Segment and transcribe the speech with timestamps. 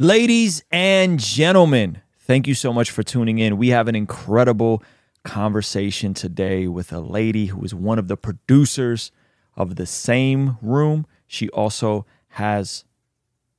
[0.00, 3.56] Ladies and gentlemen, thank you so much for tuning in.
[3.56, 4.80] We have an incredible
[5.24, 9.10] conversation today with a lady who is one of the producers
[9.56, 11.04] of the same room.
[11.26, 12.84] She also has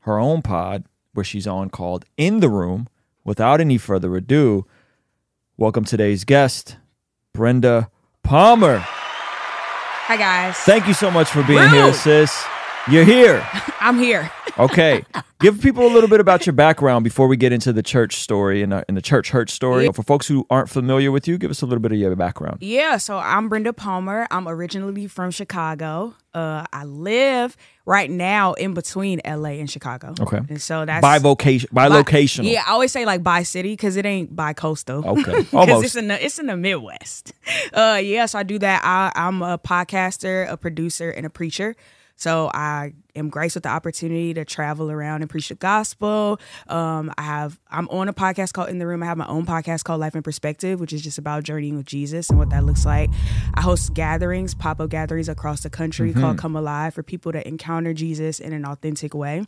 [0.04, 2.87] her own pod where she's on called In the Room.
[3.26, 4.65] Without any further ado,
[5.58, 6.78] welcome today's guest,
[7.33, 7.92] Brenda
[8.24, 8.78] Palmer.
[8.78, 10.56] Hi guys.
[10.60, 12.46] Thank you so much for being here, sis.
[12.90, 13.47] You're here.
[13.79, 14.31] I'm here.
[14.58, 15.05] Okay.
[15.40, 18.62] Give people a little bit about your background before we get into the church story
[18.62, 19.90] and, uh, and the church hurt story.
[19.94, 22.58] For folks who aren't familiar with you, give us a little bit of your background.
[22.59, 24.28] Yeah, so I'm Brenda Palmer.
[24.31, 26.14] I'm originally from Chicago.
[26.34, 27.55] Uh, I live
[27.86, 30.14] right now in between LA and Chicago.
[30.20, 30.42] Okay.
[30.50, 32.52] And so that's By vocation, by bi- locational.
[32.52, 35.08] Yeah, I always say like by city because it ain't by coastal.
[35.08, 35.48] Okay.
[35.53, 35.86] Almost.
[35.86, 37.31] it's in the it's in the Midwest.
[37.72, 38.81] Uh, yeah, so I do that.
[38.84, 41.78] I, I'm a podcaster, a producer, and a preacher.
[42.20, 46.40] So I am graced with the opportunity to travel around and preach the gospel.
[46.68, 49.02] Um, I have I'm on a podcast called In the Room.
[49.02, 51.86] I have my own podcast called Life in Perspective, which is just about journeying with
[51.86, 53.09] Jesus and what that looks like.
[53.53, 56.20] I host gatherings, pop up gatherings across the country Mm-hmm.
[56.22, 59.45] called Come Alive for people to encounter Jesus in an authentic way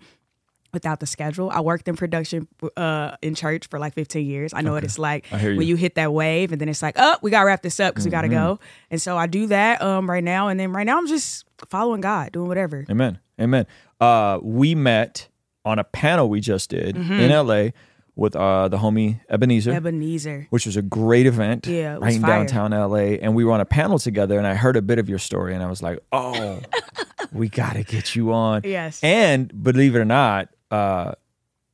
[0.73, 1.49] without the schedule.
[1.49, 4.53] I worked in production uh, in church for like 15 years.
[4.53, 5.69] I know what it's like hear when you.
[5.69, 7.93] you hit that wave and then it's like, oh, we got to wrap this up
[7.93, 8.55] because we got to go.
[8.55, 8.63] Mm-hmm.
[8.91, 10.47] And so I do that um, right now.
[10.47, 12.85] And then right now I'm just following God, doing whatever.
[12.89, 13.19] Amen.
[13.39, 13.65] Amen.
[13.99, 15.27] Uh, we met
[15.65, 17.13] on a panel we just did Mm-hmm.
[17.13, 17.69] in LA
[18.15, 19.71] with uh, the homie Ebenezer.
[19.71, 20.47] Ebenezer.
[20.49, 23.15] which was a great event Yeah, right in downtown LA.
[23.21, 25.53] And we were on a panel together, and I heard a bit of your story,
[25.53, 26.59] and I was like, oh,
[27.31, 28.61] we got to get you on.
[28.65, 28.99] Yes.
[29.01, 31.13] And believe it or not, uh,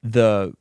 [0.04, 0.54] the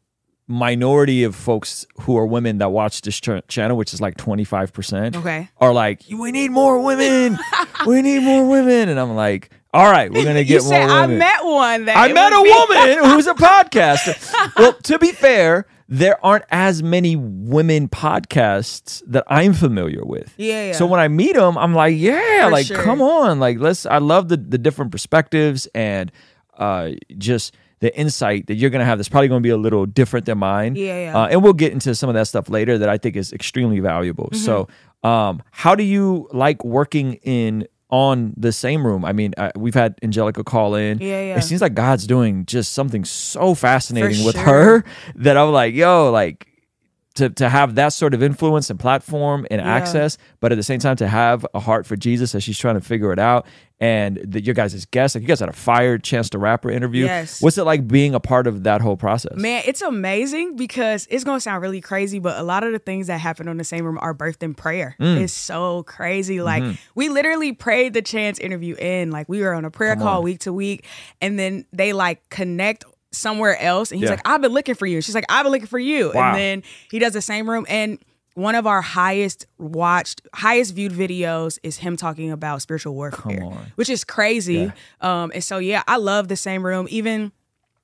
[0.49, 5.17] minority of folks who are women that watch this ch- channel, which is like 25%,
[5.17, 5.49] Okay.
[5.59, 7.39] are like, we need more women.
[7.87, 8.89] we need more women.
[8.89, 11.97] And I'm like, all right, we're going to get more said I met one that
[11.97, 14.33] I met a be- woman who's a podcaster.
[14.57, 20.33] well, to be fair, there aren't as many women podcasts that I'm familiar with.
[20.37, 20.73] Yeah, yeah.
[20.73, 22.83] So when I meet them, I'm like, yeah, For like sure.
[22.83, 23.85] come on, like let's.
[23.87, 26.11] I love the the different perspectives and
[26.57, 28.99] uh, just the insight that you're gonna have.
[28.99, 30.77] That's probably gonna be a little different than mine.
[30.77, 31.19] Yeah, yeah.
[31.19, 33.81] Uh, and we'll get into some of that stuff later that I think is extremely
[33.81, 34.27] valuable.
[34.33, 34.45] Mm-hmm.
[34.45, 34.69] So,
[35.03, 37.67] um, how do you like working in?
[37.89, 39.05] On the same room.
[39.05, 40.99] I mean, uh, we've had Angelica call in.
[40.99, 41.39] Yeah, yeah.
[41.39, 44.45] It seems like God's doing just something so fascinating with sure.
[44.45, 44.85] her
[45.15, 46.49] that I'm like, yo, like
[47.17, 49.75] to to have that sort of influence and platform and Yeah.
[49.75, 52.75] access, but at the same time to have a heart for Jesus as she's trying
[52.77, 53.47] to figure it out.
[53.79, 57.05] And the, your guys' guests, like you guys had a fire Chance the Rapper interview.
[57.05, 57.43] Yes.
[57.43, 59.37] What's it like being a part of that whole process?
[59.37, 63.09] Man, it's amazing because it's gonna sound really crazy, but a lot of the things
[63.09, 64.97] that happen on the same room are birthed in prayer.
[64.99, 65.21] Mm.
[65.21, 66.41] It's so crazy.
[66.41, 66.73] Like Mm-hmm.
[66.95, 69.11] we literally prayed the chance interview in.
[69.11, 70.25] Like we were on a prayer call on.
[70.25, 70.87] week to week,
[71.21, 72.85] and then they like connect
[73.17, 74.17] somewhere else, and he's Yeah.
[74.17, 76.31] like, "I've been looking for you." She's like, "I've been looking for you." Wow.
[76.31, 77.99] And then he does the same room and.
[78.35, 83.41] One of our highest watched, highest viewed videos is him talking about spiritual warfare,
[83.77, 84.71] which is crazy.
[85.01, 86.87] Um, and so yeah, I love the same room.
[86.91, 87.33] Even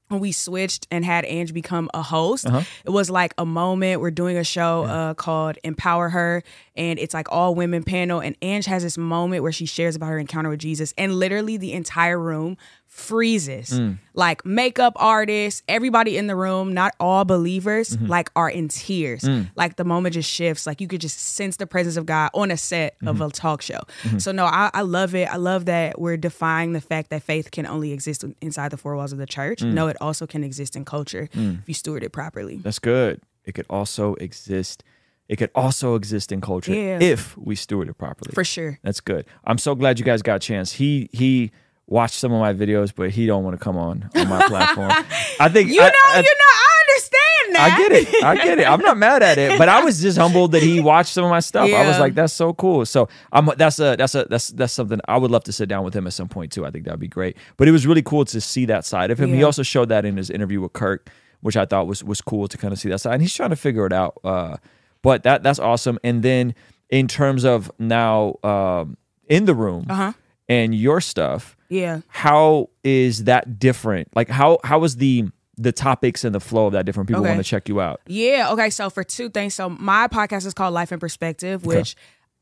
[0.08, 2.60] when we switched and had Ange become a host, Uh-huh.
[2.84, 4.02] it was like a moment.
[4.02, 6.42] We're doing a show uh, called Empower Her,
[6.76, 8.20] and it's like all women panel.
[8.20, 11.56] And Ange has this moment where she shares about her encounter with Jesus, and literally
[11.56, 12.58] the entire room
[12.96, 13.70] freezes.
[13.70, 13.98] Mm.
[14.14, 18.06] Like makeup artists, everybody in the room, not all believers, Mm-hmm.
[18.06, 19.22] like are in tears.
[19.22, 19.50] Mm.
[19.56, 20.66] Like the moment just shifts.
[20.66, 23.22] Like you could just sense the presence of God on a set of Mm-hmm.
[23.24, 23.80] a talk show.
[24.18, 25.26] So no, I, I love it.
[25.32, 28.94] I love that we're defying the fact that faith can only exist inside the four
[28.94, 29.60] walls of the church.
[29.60, 29.72] Mm.
[29.72, 32.58] No, it also can exist in culture if you steward it properly.
[32.58, 33.20] That's good.
[33.44, 34.84] It could also exist.
[35.28, 36.98] It could also exist in culture Yeah.
[37.00, 38.32] if we steward it properly.
[38.34, 38.78] For sure.
[38.82, 39.24] That's good.
[39.44, 40.72] I'm so glad you guys got a chance.
[40.72, 41.50] He he
[41.92, 44.90] watched some of my videos, but he don't want to come on on my platform.
[45.40, 47.72] I think You I- know, I- you know, I understand that.
[47.72, 48.24] I get it.
[48.24, 48.66] I get it.
[48.68, 51.30] I'm not mad at it, but I was just humbled that he watched some of
[51.30, 51.70] my stuff.
[51.70, 52.84] I was like, that's so cool.
[52.86, 55.84] So I'm that's a that's a that's that's something I would love to sit down
[55.84, 56.64] with him at some point too.
[56.66, 57.36] I think that'd be great.
[57.56, 59.32] But it was really cool to see that side of him.
[59.34, 61.10] He also showed that in his interview with Kirk,
[61.40, 63.14] which I thought was was cool to kind of see that side.
[63.14, 64.18] And he's trying to figure it out.
[64.24, 64.56] Uh,
[65.02, 65.98] but that that's awesome.
[66.02, 66.54] And then
[66.90, 68.96] in terms of now um,
[69.28, 70.12] in the room Uh-huh.
[70.48, 72.00] And your stuff, Yeah.
[72.08, 74.08] how is that different?
[74.14, 75.28] Like how how is the
[75.58, 77.08] the topics and the flow of that different?
[77.08, 77.30] People Okay.
[77.34, 78.00] want to check you out.
[78.06, 78.50] Yeah.
[78.52, 78.70] Okay.
[78.70, 81.94] So for two things, so my podcast is called Life in Perspective, which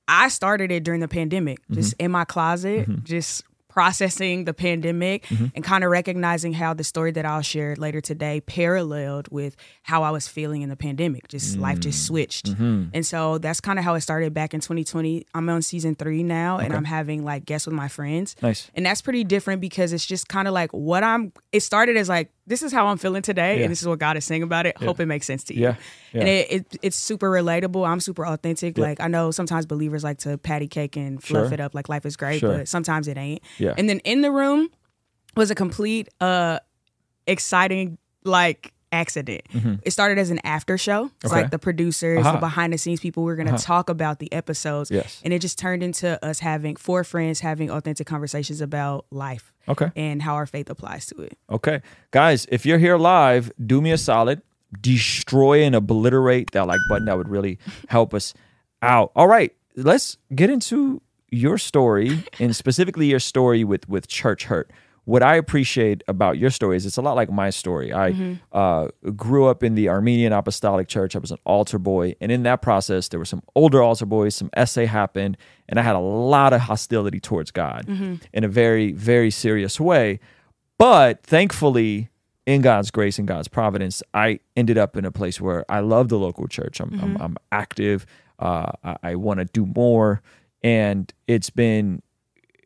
[0.08, 2.04] I started it during the pandemic, just Mm-hmm.
[2.04, 5.46] in my closet, just processing the pandemic Mm-hmm.
[5.54, 10.02] and kind of recognizing how the story that I'll share later today paralleled with how
[10.02, 11.28] I was feeling in the pandemic.
[11.28, 11.82] Just life Mm.
[11.82, 12.46] just switched.
[12.46, 12.84] Mm-hmm.
[12.92, 15.24] And so that's kind of how it started back in 2020.
[15.34, 18.34] I'm on season three now and I'm having like guests with my friends.
[18.42, 18.70] Nice.
[18.74, 22.08] And that's pretty different because it's just kind of like what I'm it started as
[22.08, 23.62] like this is how I'm feeling today, Yeah.
[23.62, 24.76] and this is what God is saying about it.
[24.76, 25.62] Hope it makes sense to you.
[25.62, 25.74] Yeah,
[26.12, 26.20] yeah.
[26.20, 27.88] And it, it it's super relatable.
[27.88, 28.76] I'm super authentic.
[28.76, 28.84] Yeah.
[28.84, 31.54] Like I know sometimes believers like to patty cake and fluff Sure.
[31.54, 32.58] it up like life is great, Sure.
[32.58, 33.40] but sometimes it ain't.
[33.58, 33.72] Yeah.
[33.78, 34.68] And then in the room
[35.36, 36.58] was a complete uh
[37.26, 39.42] exciting like accident.
[39.82, 41.04] It started as an after show.
[41.06, 41.26] It's Mm-hmm.
[41.28, 41.42] Okay.
[41.42, 42.32] like the producers, Uh-huh.
[42.32, 44.90] the behind the scenes people, we are gonna talk about the episodes.
[44.90, 45.20] Yes.
[45.24, 49.90] And it just turned into us having four friends having authentic conversations about life Okay.
[49.96, 51.38] and how our faith applies to it.
[51.50, 51.80] Okay.
[52.10, 54.42] Guys, if you're here live, do me a solid.
[54.80, 57.04] Destroy and obliterate that like button.
[57.06, 57.58] That would really
[57.88, 58.34] help us
[58.82, 59.12] out.
[59.14, 59.52] All right.
[59.76, 61.00] Let's get into
[61.30, 64.70] your story and specifically your story with with church hurt.
[65.10, 67.92] What I appreciate about your story is it's a lot like my story.
[67.92, 71.16] I uh, grew up in the Armenian Apostolic Church.
[71.16, 74.36] I was an altar boy, and in that process, there were some older altar boys.
[74.36, 75.36] Some essay happened,
[75.68, 77.86] and I had a lot of hostility towards God
[78.32, 80.20] in a very, very serious way.
[80.78, 82.08] But thankfully,
[82.46, 86.08] in God's grace and God's providence, I ended up in a place where I love
[86.08, 86.78] the local church.
[86.78, 88.06] I'm, I'm, I'm active.
[88.38, 90.22] Uh, I, I want to do more.
[90.62, 92.00] And it's been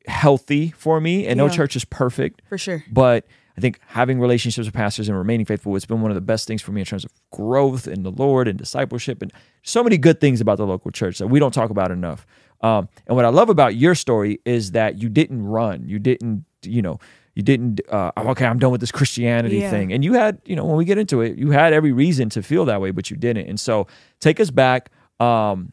[0.07, 1.27] healthy for me.
[1.27, 2.43] And no church is perfect.
[2.49, 2.85] For sure.
[2.91, 6.21] But I think having relationships with pastors and remaining faithful has been one of the
[6.21, 9.83] best things for me in terms of growth in the Lord and discipleship and so
[9.85, 12.27] many good things about the local church that we don't talk about enough.
[12.63, 16.45] Um, and what I love about your story is that you didn't run, you didn't,
[16.63, 16.99] you know,
[17.35, 17.81] you didn't.
[17.91, 19.71] Uh, okay, I'm done with this Christianity Yeah.
[19.71, 19.93] thing.
[19.93, 22.43] And you had, you know, when we get into it, you had every reason to
[22.43, 23.49] feel that way, but you didn't.
[23.49, 23.87] And so,
[24.21, 24.91] take us back
[25.21, 25.73] um,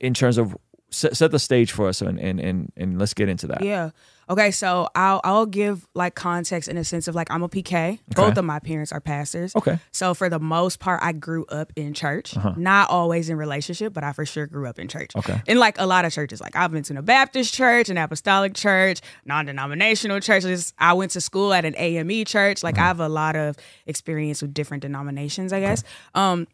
[0.00, 0.56] in terms of
[0.90, 3.62] set, set the stage for us, and and and, and let's get into that.
[3.64, 3.90] Yeah.
[4.28, 8.00] Okay, so I'll I'll give like context in a sense of like I'm a PK.
[8.16, 9.54] Both of my parents are pastors.
[9.54, 9.78] Okay.
[9.92, 12.36] So for the most part, I grew up in church.
[12.36, 12.54] Uh-huh.
[12.56, 15.14] Not always in relationship, but I for sure grew up in church.
[15.14, 15.40] Okay.
[15.46, 18.54] In like a lot of churches, like I've been to a Baptist church, an Apostolic
[18.54, 20.72] church, non-denominational churches.
[20.76, 22.64] I went to school at an AME church.
[22.64, 22.84] Like Uh-huh.
[22.84, 23.56] I have a lot of
[23.86, 25.52] experience with different denominations.
[25.52, 25.84] I guess.
[26.16, 26.48] Um,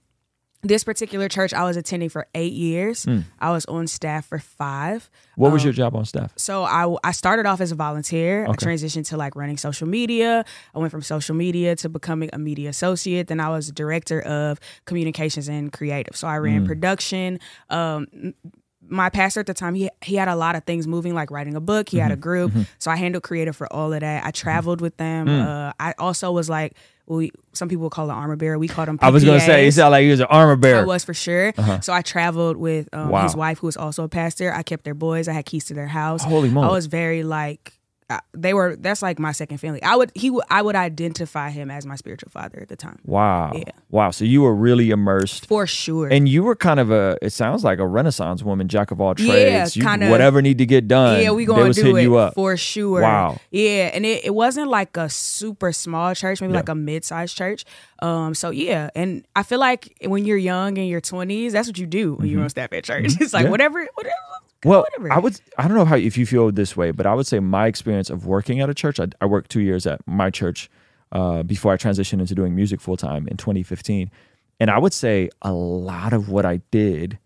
[0.62, 3.04] this particular church I was attending for eight years.
[3.40, 5.10] I was on staff for five.
[5.34, 6.32] What was your job on staff?
[6.36, 8.44] So I, I started off as a volunteer.
[8.46, 10.44] I transitioned to like running social media.
[10.74, 13.26] I went from social media to becoming a media associate.
[13.26, 16.14] Then I was director of communications and creative.
[16.16, 16.42] So I Mm.
[16.44, 17.40] ran production.
[17.68, 18.06] Um,
[18.88, 21.54] my pastor at the time, he he had a lot of things moving, like writing
[21.56, 21.88] a book.
[21.88, 22.02] He Mm-hmm.
[22.02, 24.24] had a group, so I handled creative for all of that.
[24.24, 25.26] I traveled with them.
[25.28, 25.46] Mm.
[25.46, 26.74] Uh, I also was like,
[27.06, 28.58] we some people would call it armor bearer.
[28.58, 28.98] We called them.
[29.02, 29.74] I was gonna say, you PPAs.
[29.76, 30.80] sound like he was an armor bearer.
[30.82, 31.52] I was for sure.
[31.82, 33.22] So I traveled with um, Wow.
[33.24, 34.52] his wife, who was also a pastor.
[34.52, 35.28] I kept their boys.
[35.28, 36.22] I had keys to their house.
[36.24, 36.68] Holy moly.
[36.68, 37.72] I was very like
[38.32, 38.76] they were.
[38.76, 39.82] That's like my second family.
[39.82, 42.98] I would he would I would identify him as my spiritual father at the time
[43.04, 43.52] Wow.
[43.54, 43.64] Yeah.
[43.90, 44.10] Wow.
[44.10, 45.46] So you were really immersed.
[45.46, 46.08] for sure.
[46.08, 49.14] And you were kind of a, it sounds like a renaissance woman, jack of all
[49.18, 49.76] Yeah, trades.
[49.76, 51.20] You, kinda- whatever need to get done.
[51.22, 52.34] yeah, we gonna do it you up.
[52.34, 53.02] for sure.
[53.02, 53.38] Wow.
[53.50, 56.58] Yeah, and it, it wasn't like a super small church, maybe Yeah.
[56.60, 57.64] like a mid-sized church.
[58.00, 61.78] Um, so yeah, and I feel like when you're young in your 20s, that's what
[61.78, 63.12] you do when you're on staff at church.
[63.20, 63.46] It's like Mm-hmm.
[63.46, 63.50] Yeah.
[63.50, 64.16] whatever, whatever.
[64.64, 65.12] Well, whatever.
[65.12, 67.40] I would, I don't know how, if you feel this way, but I would say
[67.40, 70.70] my experience of working at a church, I, I worked two years at my church
[71.10, 74.10] uh, before I transitioned into doing music full time in 2015.
[74.60, 77.18] And I would say a lot of what I did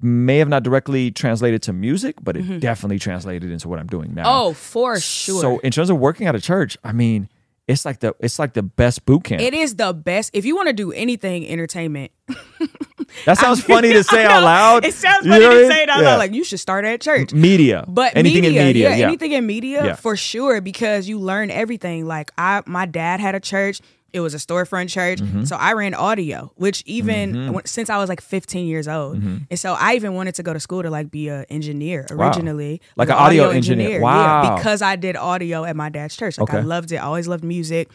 [0.00, 4.14] may have not directly translated to music, but it definitely translated into what I'm doing
[4.14, 4.22] now.
[4.24, 4.48] Mm-hmm.
[4.48, 5.40] Oh, for sure.
[5.40, 7.28] So in terms of working at a church, I mean,
[7.68, 9.42] it's like the it's like the best boot camp.
[9.42, 10.30] It is the best.
[10.32, 12.10] If you want to do anything entertainment,
[13.26, 14.84] that sounds funny to say out loud.
[14.84, 15.70] It sounds You funny know to mean?
[15.70, 16.08] say it out Yeah.
[16.10, 16.18] loud.
[16.18, 17.32] Like you should start at church.
[17.32, 19.06] media, But anything media, in media, yeah, yeah.
[19.06, 22.06] anything in media for sure because you learn everything.
[22.06, 23.80] Like I, my dad had a church.
[24.12, 25.44] It was a storefront church, Mm-hmm.
[25.44, 29.36] so I ran audio, which even when, since I was like 15 years old, Mm-hmm.
[29.50, 32.28] and so I even wanted to go to school to like be an engineer Wow.
[32.28, 34.00] originally, Like an audio engineer.
[34.00, 34.42] Wow.
[34.44, 36.38] yeah, because I did audio at my dad's church.
[36.38, 36.96] Like I loved it.
[36.96, 37.90] I always loved music.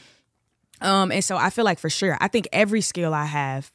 [0.81, 3.71] Um, and so I feel like for sure, I think every skill I have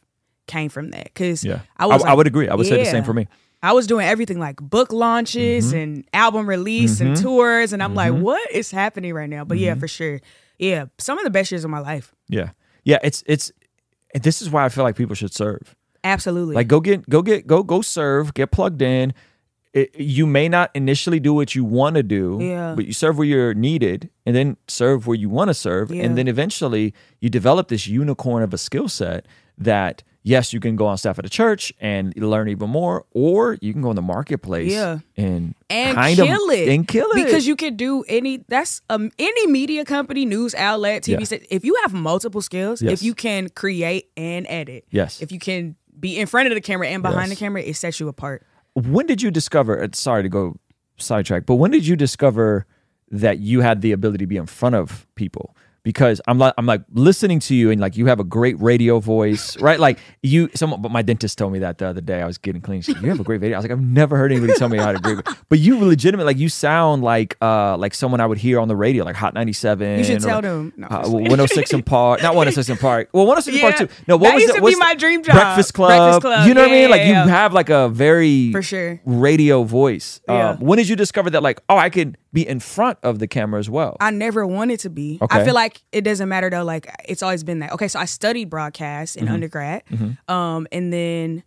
[0.46, 2.02] came from that because Yeah, I was.
[2.04, 2.48] I, like- would agree.
[2.48, 3.26] I would say the same for me.
[3.62, 5.76] I was doing everything like book launches Mm-hmm.
[5.78, 9.44] and album release and tours, and I'm like, what is happening right now?
[9.44, 9.80] But yeah, Mm-hmm.
[9.80, 10.20] for sure,
[10.58, 12.14] yeah, some of the best years of my life.
[12.28, 12.50] Yeah,
[12.84, 12.98] yeah.
[13.02, 13.52] It's it's.
[14.14, 15.76] This is why I feel like people should serve.
[16.02, 16.54] Absolutely.
[16.54, 19.12] Like go get go get go go serve, get plugged in.
[19.74, 22.74] It, you may not initially do what you want to do, Yeah.
[22.74, 26.04] but you serve where you're needed, and then serve where you want to serve, Yeah.
[26.04, 29.26] and then eventually you develop this unicorn of a skill set
[29.58, 33.56] that yes, you can go on staff at a church and learn even more, or
[33.60, 34.98] you can go in the marketplace, Yeah.
[35.16, 38.82] and and kind kill of, it and kill it because you can do any that's
[38.90, 41.24] um any media company news outlet tv Yeah.
[41.24, 42.92] sta- if you have multiple skills Yes.
[42.94, 45.20] if you can create and edit Yes.
[45.22, 47.38] if you can be in front of the camera and behind Yes.
[47.38, 50.56] the camera it sets you apart when did you discover uh, sorry to go
[50.96, 52.66] sidetrack but when did you discover
[53.10, 56.66] that you had the ability to be in front of people because I'm like I'm
[56.66, 59.78] like listening to you and like you have a great radio voice, right?
[59.80, 62.20] Like you, someone but my dentist told me that the other day.
[62.20, 62.82] I was getting clean.
[62.82, 63.56] She's like, you have a great radio.
[63.56, 65.18] I was like, I've never heard anybody tell me how to great.
[65.48, 68.76] But you legitimate, like you sound like uh like someone I would hear on the
[68.76, 69.98] radio, like Hot 97.
[69.98, 70.72] You should tell like, them.
[70.76, 73.08] No, Uh, 106 & Park, not 106 & Park.
[73.12, 73.88] Well, 106 & Park too.
[74.06, 74.60] No, what That was used it?
[74.60, 75.34] to be my dream job.
[75.36, 75.88] Breakfast Club.
[75.90, 76.46] Breakfast Club.
[76.48, 76.90] You know what I mean?
[76.90, 77.26] Like yeah, you yeah.
[77.26, 79.00] have like a very For sure.
[79.04, 80.20] radio voice.
[80.28, 80.50] Yeah.
[80.50, 81.42] Um, when did you discover that?
[81.42, 83.96] Like, oh, I could be in front of the camera as well.
[84.00, 85.18] I never wanted to be.
[85.22, 85.40] Okay.
[85.40, 86.64] I feel like it doesn't matter though.
[86.64, 87.72] Like it's always been that.
[87.72, 89.26] Okay, so I studied broadcast Mm-hmm.
[89.26, 89.82] in undergrad,
[90.28, 91.42] um, and then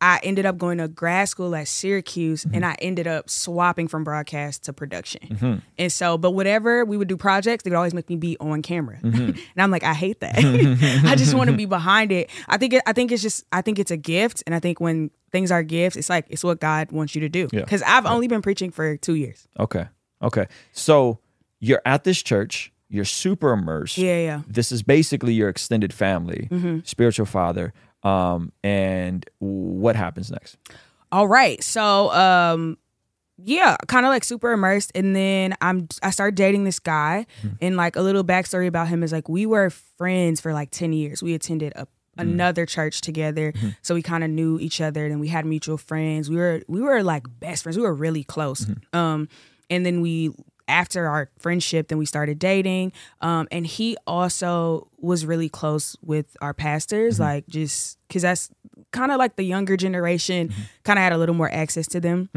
[0.00, 2.54] I ended up going to grad school at Syracuse, Mm-hmm.
[2.56, 5.62] and I ended up swapping from broadcast to production.
[5.78, 8.62] And so, but whatever we would do projects, they would always make me be on
[8.62, 9.20] camera, Mm-hmm.
[9.30, 10.34] and I'm like, I hate that.
[11.06, 12.28] I just want to be behind it.
[12.48, 14.80] I think it, I think it's just I think it's a gift, and I think
[14.80, 17.48] when things are gifts, it's like it's what God wants you to do.
[17.52, 17.60] Yeah.
[17.60, 19.46] Because I've only been preaching for two years.
[19.60, 19.86] Okay.
[20.22, 20.46] Okay.
[20.72, 21.18] So
[21.60, 23.98] you're at this church, you're super immersed.
[23.98, 24.42] Yeah, yeah.
[24.46, 26.80] This is basically your extended family, Mm-hmm.
[26.84, 27.72] spiritual father.
[28.02, 30.56] Um, and what happens next?
[31.12, 31.62] All right.
[31.62, 32.78] So um
[33.44, 37.26] yeah, kind of like super immersed and then I'm I started dating this guy
[37.60, 40.92] and like a little backstory about him is like we were friends for like 10
[40.92, 41.22] years.
[41.22, 41.86] We attended a
[42.18, 43.54] another church together.
[43.80, 46.28] So we kind of knew each other and we had mutual friends.
[46.28, 47.76] We were we were like best friends.
[47.76, 48.66] We were really close.
[48.92, 49.28] Um
[49.72, 50.30] and then we
[50.68, 52.92] after our friendship then we started dating.
[53.20, 58.50] Um and he also was really close with our pastors like just cuz that's
[58.92, 60.52] kind of like the younger generation
[60.84, 62.28] kind of had a little more access to them.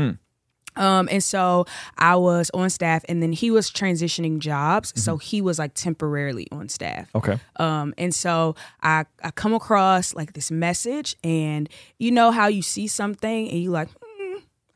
[0.77, 1.65] Um, and so
[1.97, 6.47] I was on staff, and then he was transitioning jobs, so he was like temporarily
[6.51, 7.07] on staff.
[7.15, 7.39] Okay.
[7.57, 12.61] Um, and so I I come across like this message, and you know how you
[12.61, 13.87] see something, and you like,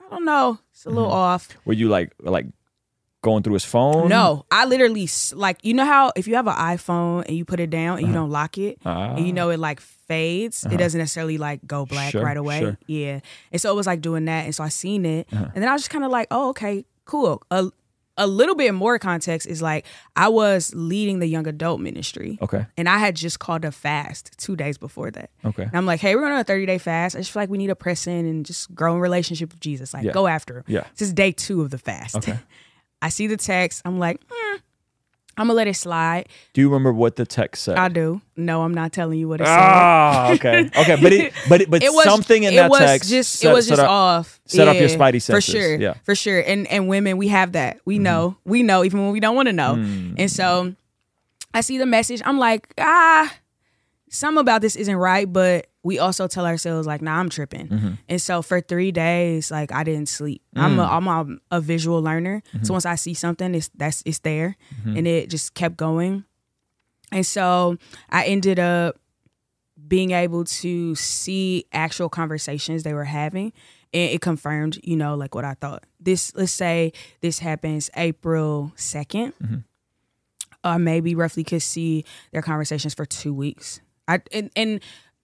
[0.10, 1.14] I don't know, it's a little mm-hmm.
[1.14, 1.50] off.
[1.66, 2.48] Were you like like
[3.22, 4.10] going through his phone?
[4.10, 7.46] No, I literally s- like you know how if you have an iPhone and you
[7.46, 8.22] put it down and you uh-huh.
[8.22, 9.16] don't lock it, ah.
[9.16, 10.78] and you know it like fades, it uh-huh.
[10.78, 12.60] doesn't necessarily like go black Sure, right away.
[12.60, 12.78] sure.
[12.88, 13.20] Yeah,
[13.52, 15.52] and so it was like doing that, and so I seen it, uh-huh.
[15.54, 17.44] and then I was just kind of like, oh okay, cool.
[17.52, 17.70] A
[18.20, 19.86] a little bit more context is like
[20.16, 22.38] I was leading the young adult ministry.
[22.42, 22.66] Okay.
[22.78, 25.32] And I had just called a fast two days before that.
[25.44, 25.64] Okay.
[25.64, 27.16] And I'm like, hey, we're going on a 30 day fast.
[27.16, 29.60] I just feel like we need to press in and just grow in relationship with
[29.60, 29.94] Jesus.
[29.94, 30.12] Like, Yeah.
[30.12, 30.64] go after him.
[30.68, 30.84] Yeah.
[30.98, 32.16] This is day two of the fast.
[32.18, 32.38] Okay.
[33.02, 33.82] I see the text.
[33.86, 34.58] I'm like, hmm,
[35.40, 36.28] I'm gonna let it slide.
[36.52, 37.78] Do you remember what the text said?
[37.78, 38.22] I do.
[38.36, 39.58] No, I'm not telling you what it said.
[39.58, 42.80] Ah, okay, okay, but it, but it, but It was something in it that was
[42.80, 44.42] text just set- it was just up- off.
[44.46, 45.78] set off your spidey spidey for sure.
[45.80, 45.94] Yeah.
[46.04, 46.42] For sure.
[46.42, 47.80] And and women, we have that.
[47.86, 48.36] We know.
[48.44, 49.76] We know even when we don't want to know.
[49.76, 50.16] Mm.
[50.18, 50.76] And so
[51.54, 52.22] I see the message.
[52.26, 53.34] I'm like, ah,
[54.10, 55.32] something about this isn't right.
[55.32, 57.68] But we also tell ourselves like, nah, I'm tripping.
[57.68, 57.94] Mm-hmm.
[58.10, 60.42] And so for three days, like I didn't sleep.
[60.56, 60.80] I'm Mm.
[60.80, 62.44] a, I'm a, a visual learner.
[62.54, 62.66] Mm-hmm.
[62.66, 66.26] So once I see something, it's that's it's there, and it just kept going.
[67.12, 67.78] And so
[68.10, 68.98] I ended up
[69.88, 73.54] being able to see actual conversations they were having
[73.94, 78.72] and it confirmed you know like what i thought this let's say this happens april
[78.76, 79.34] 2nd
[80.64, 84.82] uh, maybe roughly could see their conversations for two weeks i and, and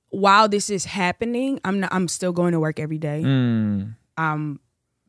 [0.10, 3.22] while this is happening i'm not i'm still going to work every day.
[3.24, 4.60] Mm, i'm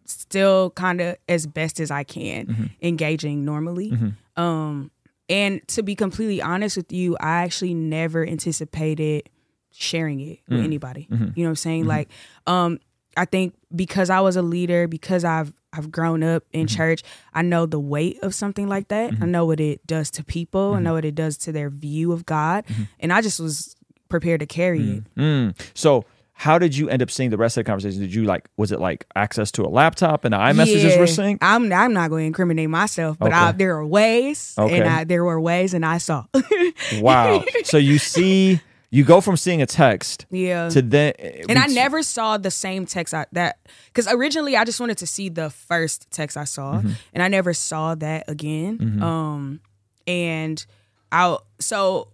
[0.05, 2.65] still kind of as best as i can mm-hmm.
[2.83, 3.91] engaging normally.
[3.91, 4.43] Mm-hmm.
[4.43, 4.91] Um
[5.29, 9.29] and to be completely honest with you i actually never anticipated
[9.71, 10.65] sharing it with mm.
[10.65, 11.07] anybody.
[11.11, 11.31] Mm-hmm.
[11.35, 11.87] You know what i'm saying?
[11.87, 12.09] Like
[12.47, 12.79] um
[13.17, 17.41] i think because i was a leader because i've i've grown up in church i
[17.41, 19.15] know the weight of something like that.
[19.21, 20.75] I know what it does to people.
[20.75, 22.65] I know what it does to their view of god.
[22.99, 23.76] And i just was
[24.09, 25.55] prepared to carry it mm.
[25.75, 26.05] So,
[26.39, 28.01] how did you end up seeing the rest of the conversation?
[28.01, 28.47] Did you like?
[28.59, 30.99] Was it like access to a laptop and the iMessages Yeah.
[30.99, 31.39] were synced?
[31.41, 34.81] I'm I'm not going to incriminate myself, but I, there are ways, Okay.
[34.81, 36.25] and I, there were ways, and I saw.
[37.01, 37.43] Wow.
[37.65, 38.61] so you see,
[38.91, 40.69] you go from seeing a text yeah.
[40.69, 41.15] to then,
[41.49, 45.07] and I never saw the same text I, that because originally I just wanted to
[45.07, 46.91] see the first text I saw, Mm-hmm.
[47.15, 49.03] and I never saw that again.
[49.03, 49.61] Um,
[50.07, 50.65] and
[51.11, 52.09] I so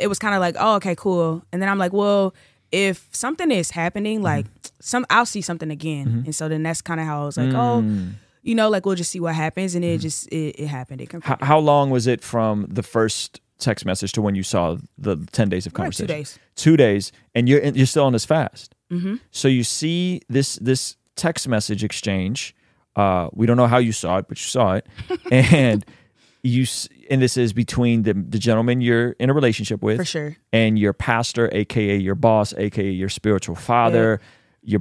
[0.00, 1.42] it was kind of like, oh, okay, cool.
[1.52, 2.34] And then I'm like, well,
[2.72, 4.46] if something is happening, like
[4.80, 6.22] some, I'll see something again.
[6.26, 7.84] And so then that's kind of how I was like, oh,
[8.42, 11.00] you know, like we'll just see what happens, and it just it, it happened.
[11.00, 14.76] It How, how long was it from the first text message to when you saw
[14.96, 16.06] the ten days of Like two conversation?
[16.06, 16.38] days.
[16.54, 18.74] Two days, and you're you're still on this fast.
[18.90, 19.16] Mm-hmm.
[19.32, 22.54] So you see this this text message exchange.
[22.96, 24.86] Uh, we don't know how you saw it, but you saw it,
[25.32, 25.84] and
[26.42, 26.66] you
[27.10, 30.36] and this is between the the gentleman you're in a relationship with, For sure.
[30.52, 34.20] and your pastor, aka your boss, aka your spiritual father,
[34.62, 34.80] your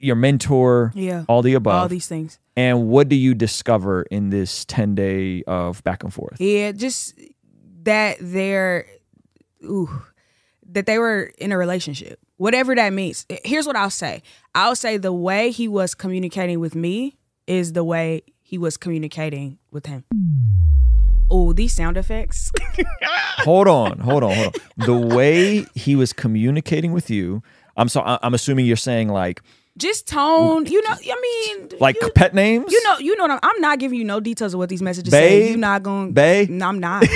[0.00, 1.24] your mentor, Yeah.
[1.28, 1.74] all the above.
[1.82, 2.38] All these things.
[2.56, 6.40] and what do you discover in this ten day of back and forth?
[6.40, 7.14] Yeah, just
[7.82, 8.86] that they're
[9.64, 10.02] ooh,
[10.70, 12.20] that they were in a relationship.
[12.36, 13.26] Whatever that means.
[13.44, 14.22] Here's what I'll say.
[14.54, 17.16] I'll say the way he was communicating with me
[17.48, 20.04] is the way he was communicating with him.
[21.30, 22.52] Oh, these sound effects.
[23.38, 24.86] hold on, hold on, hold on.
[24.86, 27.42] The way he was communicating with you,
[27.76, 29.42] I'm so I'm assuming you're saying like
[29.76, 30.66] Just tone.
[30.66, 31.20] You know, I
[31.56, 32.72] mean, like you, pet names.
[32.72, 33.24] you know, you know.
[33.24, 35.48] What I'm, I'm not giving you no details of what these messages say.
[35.50, 36.12] You're not going.
[36.12, 36.50] babe.
[36.50, 37.04] No, I'm not.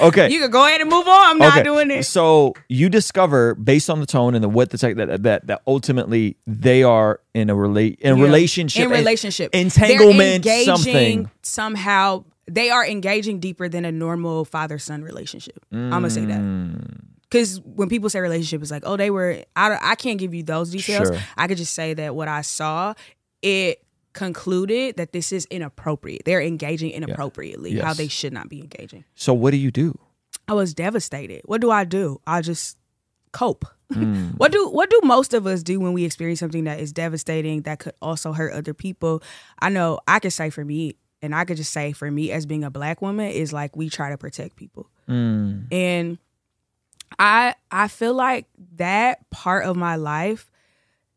[0.00, 0.30] Okay.
[0.30, 1.26] you can go ahead and move on.
[1.30, 1.62] I'm not okay.
[1.64, 2.04] doing it.
[2.04, 5.62] So you discover based on the tone and the what the tech that that that
[5.66, 8.24] ultimately they are in a relate in Yeah.
[8.24, 11.30] relationship in relationship entanglement something.
[11.42, 16.40] somehow they are engaging deeper than a normal father son relationship i'm gonna say that
[16.40, 17.00] Mm.
[17.22, 20.42] because when people say relationship it's like oh they were I, I can't give you
[20.42, 21.18] those details Sure.
[21.36, 22.94] i could just say that what i saw
[23.42, 27.96] it concluded that this is inappropriate they're engaging inappropriately how Yes.
[27.96, 29.98] they should not be engaging So what do you do?
[30.48, 31.42] I was devastated.
[31.44, 32.20] What do I do?
[32.26, 32.76] I just
[33.32, 33.64] cope.
[33.92, 34.28] Hmm.
[34.36, 37.62] what do what do most of us do when we experience something that is devastating
[37.62, 39.22] that could also hurt other people?
[39.60, 42.46] I know I could say for me, and I could just say for me as
[42.46, 44.88] being a black woman is like we try to protect people.
[45.08, 45.72] Mm.
[45.72, 46.18] And
[47.18, 48.46] I I feel like
[48.76, 50.50] that part of my life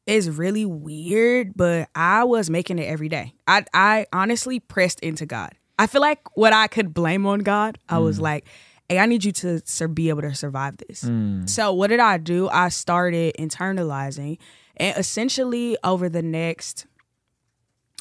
[0.05, 3.33] is really weird, but I was making it every day.
[3.47, 5.51] I I honestly pressed into God.
[5.79, 8.45] I feel like what I could blame on God, I was like,
[8.89, 11.03] "Hey, I need you to sur- be able to survive this."
[11.45, 12.49] So what did I do?
[12.49, 14.37] I started internalizing,
[14.77, 16.85] and essentially over the next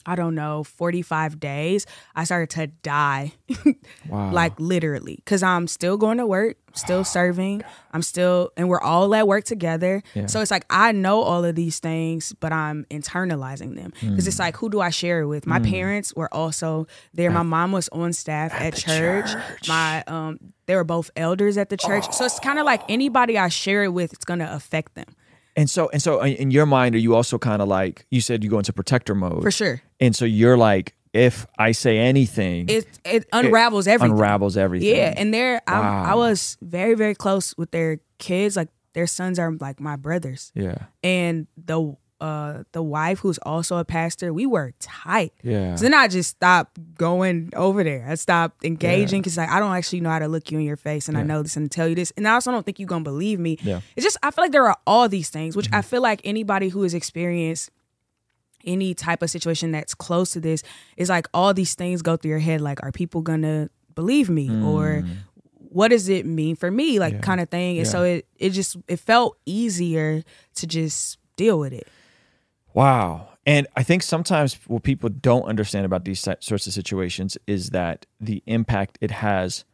[0.07, 3.33] I don't know, 45 days, I started to die.
[4.09, 4.33] Wow.
[4.33, 5.23] like literally.
[5.25, 7.63] Cause I'm still going to work, still serving.
[7.93, 10.03] I'm still, and we're all at work together.
[10.15, 10.27] Yeah.
[10.27, 13.93] So it's like, I know all of these things, but I'm internalizing them.
[14.01, 14.19] Mm.
[14.19, 15.47] it's like, who do I share it with?
[15.47, 17.31] My parents were also there.
[17.31, 19.33] My mom was on staff at, the church.
[19.33, 19.69] church.
[19.69, 22.13] My, um, they were both elders at the church.
[22.13, 25.07] So it's kind of like anybody I share it with, it's going to affect them
[25.57, 28.21] And so and so uh, in your mind, are you also kind of like you
[28.21, 29.83] said you go into protector mode, for sure.
[30.01, 34.13] and so you're like, if I say anything, It, it unravels everything.
[34.13, 34.97] unravels everything.
[34.97, 38.57] Yeah, and they're I'm, I was very very close with their kids.
[38.57, 43.79] Like their sons are like my brothers, yeah, and the uh the wife who's also
[43.79, 45.33] a pastor, we were tight.
[45.43, 45.75] yeah.
[45.77, 48.07] So then I just stopped going over there.
[48.09, 50.77] I stopped engaging because like I don't actually know how to look you in your
[50.77, 52.87] face, and I know this and tell you this, and I also don't think you're
[52.95, 53.59] gonna believe me.
[53.63, 53.77] Yeah.
[53.79, 53.87] Mm-hmm.
[53.97, 56.69] It's just I feel like there are all these things, which I feel like anybody
[56.69, 57.71] who has experienced
[58.65, 60.63] any type of situation that's close to this
[60.97, 62.61] is like all these things go through your head.
[62.61, 65.05] Like, are people gonna believe me, or
[65.57, 67.17] what does it mean for me, like Mm.
[67.17, 67.23] Yeah.
[67.23, 67.79] kind of thing?
[67.79, 67.93] And Yeah.
[67.93, 70.23] so it it just it felt easier
[70.57, 71.89] to just deal with it.
[72.75, 73.29] Wow.
[73.45, 78.07] And I think sometimes what people don't understand about these sorts of situations is that
[78.21, 79.65] the impact it has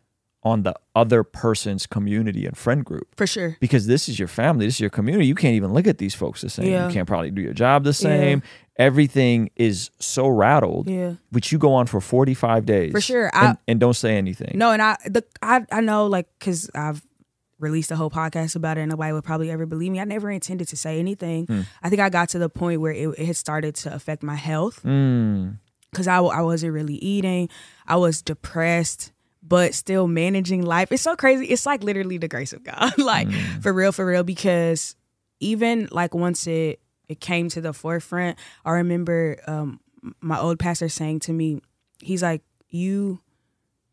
[0.42, 3.14] on the other person's community and friend group.
[3.16, 3.56] For sure.
[3.60, 5.26] Because this is your family, this is your community.
[5.26, 6.70] You can't even look at these folks the same.
[6.70, 6.86] Yeah.
[6.86, 8.42] You can't probably do your job the same.
[8.76, 10.88] Everything is so rattled.
[10.88, 11.14] Yeah.
[11.32, 12.92] But you go on for 45 days.
[12.92, 13.30] For sure.
[13.34, 14.56] And, and don't say anything.
[14.56, 17.04] No, and I the I I know like because I've
[17.58, 20.00] released a whole podcast about it, and nobody would probably ever believe me.
[20.00, 21.46] I never intended to say anything.
[21.46, 21.60] Hmm.
[21.82, 24.36] I think I got to the point where it, it had started to affect my
[24.36, 25.58] health Mm.
[25.90, 27.48] because I I wasn't really eating.
[27.86, 29.12] I was depressed.
[29.40, 30.92] But still managing life.
[30.92, 31.46] It's so crazy.
[31.46, 32.92] It's like literally the grace of God.
[32.98, 33.60] like Hmm.
[33.60, 34.22] for real, for real.
[34.22, 34.94] Because
[35.40, 39.80] even like once it it came to the forefront, I remember um
[40.20, 41.62] my old pastor saying to me,
[42.02, 43.20] he's like, You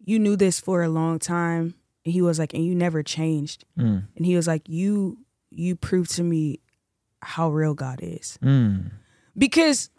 [0.04, 1.76] you knew this for a long time.
[2.06, 3.66] And he was like, and you never changed.
[3.78, 4.04] Mm.
[4.16, 5.18] And he was like, You
[5.52, 6.60] you proved to me
[7.22, 8.38] how real God is.
[8.44, 8.92] Mm.
[9.38, 9.90] Because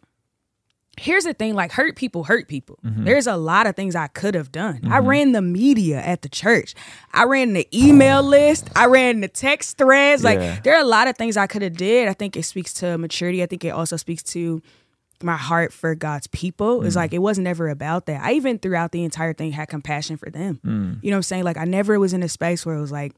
[0.98, 3.04] here's the thing like hurt people hurt people Mm-hmm.
[3.04, 6.28] there's a lot of things i could have done i ran the media at the
[6.30, 6.74] church
[7.12, 11.06] i ran the email list i ran the text threads like there are a lot
[11.06, 13.68] of things i could have did i think it speaks to maturity i think it
[13.70, 14.62] also speaks to
[15.22, 16.86] my heart for god's people Mm.
[16.86, 20.16] it's like it was never about that i even throughout the entire thing had compassion
[20.16, 20.98] for them Mm.
[21.02, 22.92] you know what i'm saying like i never was in a space where it was
[22.92, 23.12] like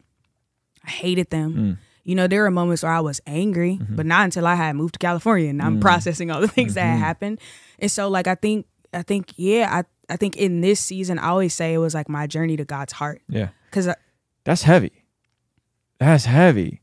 [0.85, 1.79] i hated them Mm.
[2.05, 3.97] you know, there were moments where I was angry, Mm-hmm.
[3.97, 6.85] but not until I had moved to California and I'm processing all the things that
[6.85, 6.99] Mm-hmm.
[7.01, 7.39] had happened.
[7.79, 9.85] And so like I think I think yeah, I
[10.15, 12.95] I think in this season I always say it was like my journey to God's
[12.95, 13.49] heart Yeah.
[13.73, 13.89] cuz
[14.45, 15.05] That's heavy.
[15.99, 16.81] That's heavy.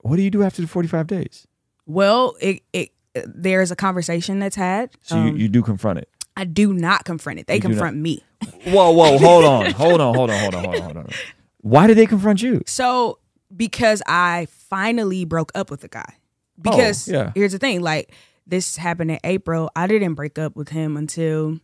[0.00, 1.46] What do you do after the 45 days?
[1.86, 2.88] well, it it
[3.26, 4.90] there's a conversation that's had.
[5.02, 6.08] So Um, you, you do confront it.
[6.36, 7.46] I do not confront it.
[7.46, 8.22] They You confront me.
[8.66, 11.08] Whoa, whoa, hold on, hold on, hold on, hold on, hold on, hold on.
[11.60, 12.62] Why did they confront you?
[12.66, 13.18] So
[13.56, 16.14] because I finally broke up with the guy.
[16.60, 17.32] Because Oh, yeah.
[17.34, 18.12] here's the thing, like
[18.46, 19.70] this happened in April.
[19.76, 21.58] I didn't break up with him until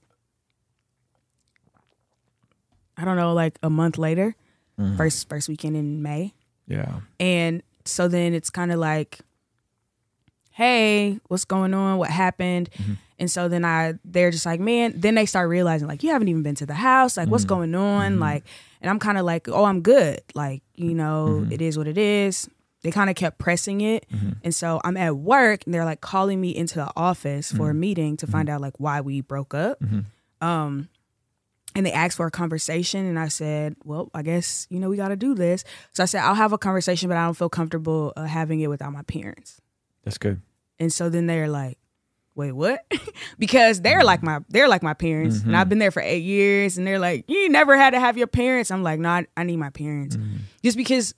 [2.96, 4.34] I don't know, like a month later,
[4.78, 4.96] Mm-hmm.
[4.96, 6.32] first first weekend in May.
[6.66, 7.00] Yeah.
[7.18, 9.18] And so then it's kind of like,
[10.50, 11.98] hey, what's going on?
[11.98, 12.70] What happened?
[12.78, 12.92] Mm-hmm.
[13.18, 14.94] And so then I, they're just like, man.
[14.96, 17.16] Then they start realizing like, you haven't even been to the house.
[17.16, 17.32] Like, Mm-hmm.
[17.32, 18.18] what's going on?
[18.18, 18.44] Like,
[18.80, 20.20] and I'm kind of like, oh, I'm good.
[20.34, 21.52] Like, you know, Mm-hmm.
[21.52, 22.48] it is what it is.
[22.82, 24.06] They kind of kept pressing it,
[24.42, 27.72] and so I'm at work, and they're like calling me into the office for a
[27.72, 27.80] Mm-hmm.
[27.80, 29.82] meeting to find out like why we broke up.
[30.40, 30.88] Um,
[31.76, 34.96] and they asked for a conversation and i said well i guess you know we
[34.96, 37.48] got to do this so i said i'll have a conversation but i don't feel
[37.48, 39.60] comfortable uh, having it without my parents
[40.04, 40.40] That's good.
[40.78, 41.78] and so then they're like
[42.34, 42.80] wait what?
[43.38, 44.26] Because they're like mm-hmm.
[44.26, 45.68] my they're like my parents and i've mm-hmm.
[45.70, 48.70] been there for eight years and they're like you never had to have your parents.
[48.70, 50.16] I'm like no i, I need my parents.
[50.16, 50.36] Mm-hmm.
[50.62, 51.14] Just because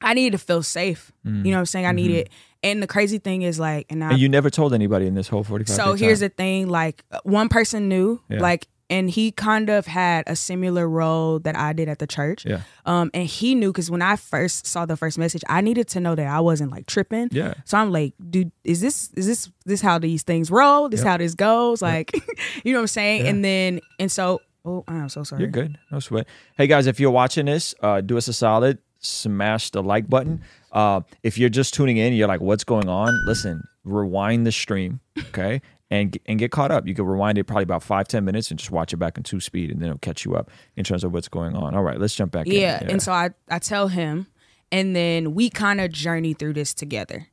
[0.00, 1.86] i needed to feel safe you know what i'm saying?
[1.86, 2.30] I need it
[2.62, 5.28] and the crazy thing is like and i And you never told anybody in this
[5.28, 6.28] whole 45 so here's time.
[6.28, 8.40] the thing like one person knew Yeah.
[8.40, 12.44] like and he kind of had a similar role that i did at the church
[12.44, 12.60] Yeah.
[12.84, 16.00] um and he knew because when i first saw the first message i needed to
[16.00, 17.54] know that i wasn't like tripping Yeah.
[17.64, 21.06] so i'm like dude is this is this this how these things roll this Yep.
[21.08, 22.12] how this goes like
[22.64, 23.30] you know what i'm saying Yeah.
[23.30, 25.78] and then and so oh i'm so sorry You're good.
[25.90, 26.26] No sweat.
[26.58, 28.76] Hey guys, if you're watching this, uh, do us a solid.
[29.02, 30.42] Smash the like button.
[30.72, 35.00] Uh, if you're just tuning in, you're like, "What's going on?" Listen, rewind the stream,
[35.28, 36.86] okay, and and get caught up.
[36.86, 39.22] You can rewind it probably about five ten minutes and just watch it back in
[39.22, 41.74] two speed, and then it'll catch you up in terms of what's going on.
[41.74, 42.46] All right, let's jump back.
[42.46, 42.86] yeah, in.
[42.86, 42.92] Yeah.
[42.92, 44.26] and so i i tell him
[44.72, 47.26] and then we kind of journey through this together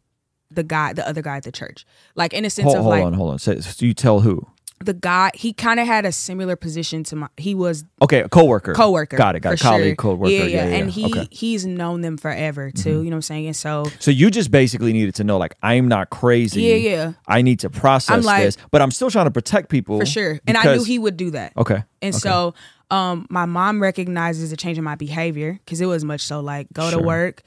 [0.50, 2.96] the guy the other guy at the church like in a sense hold, of hold
[2.96, 3.40] like on, hold on.
[3.40, 4.48] So, so you tell who?
[4.80, 8.30] The guy he kind of had a similar position to my he was Okay, a
[8.30, 8.74] coworker.
[8.74, 9.40] coworker Got it.
[9.40, 9.58] Got it.
[9.58, 9.96] for Colleague, sure.
[9.96, 10.32] coworker.
[10.32, 11.20] yeah, yeah, and he okay.
[11.22, 11.28] Mm-hmm.
[11.32, 14.52] he's known them forever too you know what i'm saying and so So you just
[14.52, 16.62] basically needed to know, like, I'm not crazy.
[16.62, 17.14] Yeah, yeah.
[17.28, 20.40] I need to process like- this, but I'm still trying to protect people for sure
[20.46, 21.84] and i knew he would do that Okay.
[22.04, 22.20] and okay.
[22.20, 22.54] so
[22.92, 26.68] um my mom recognizes a change in my behavior because it was much so like
[26.72, 27.00] go Sure.
[27.02, 27.42] to work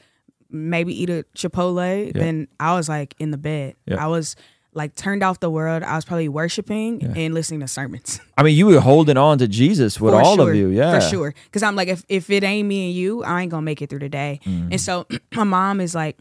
[0.51, 4.05] maybe eat a chipotle then i was like in the bed Yeah.
[4.05, 4.35] i was
[4.73, 8.57] like turned off the world i was probably worshiping and listening to sermons I mean,
[8.57, 10.51] you were holding on to Jesus with For all sure.
[10.51, 11.35] of you, yeah, For sure.
[11.45, 13.91] Because I'm like, if, if it ain't me and you, I ain't gonna make it
[13.91, 14.41] through the day.
[14.47, 14.73] Mm-hmm.
[14.73, 16.17] And so my mom is like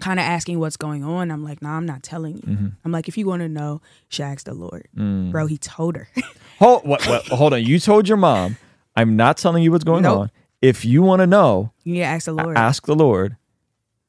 [0.00, 1.30] kind of asking what's going on.
[1.30, 2.42] I'm like, nah, I'm not telling you.
[2.42, 2.66] Mm-hmm.
[2.86, 4.88] I'm like, if you want to know, she should ask the Lord.
[4.96, 5.30] Mm.
[5.30, 6.08] Bro, he told her.
[6.58, 7.62] Hold, what, what, hold on.
[7.62, 8.56] You told your mom,
[8.94, 10.18] I'm not telling you what's going Nope.
[10.18, 10.30] on.
[10.62, 12.56] If you want to know, you need to ask the Lord.
[12.56, 13.36] ask the Lord.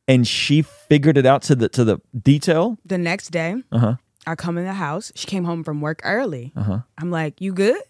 [0.07, 2.77] And she figured it out to the to the detail.
[2.85, 3.95] the next day, Uh huh.
[4.25, 5.11] I come in the house.
[5.15, 6.51] She came home from work early.
[6.55, 6.79] Uh huh.
[6.97, 7.81] I'm like, you good?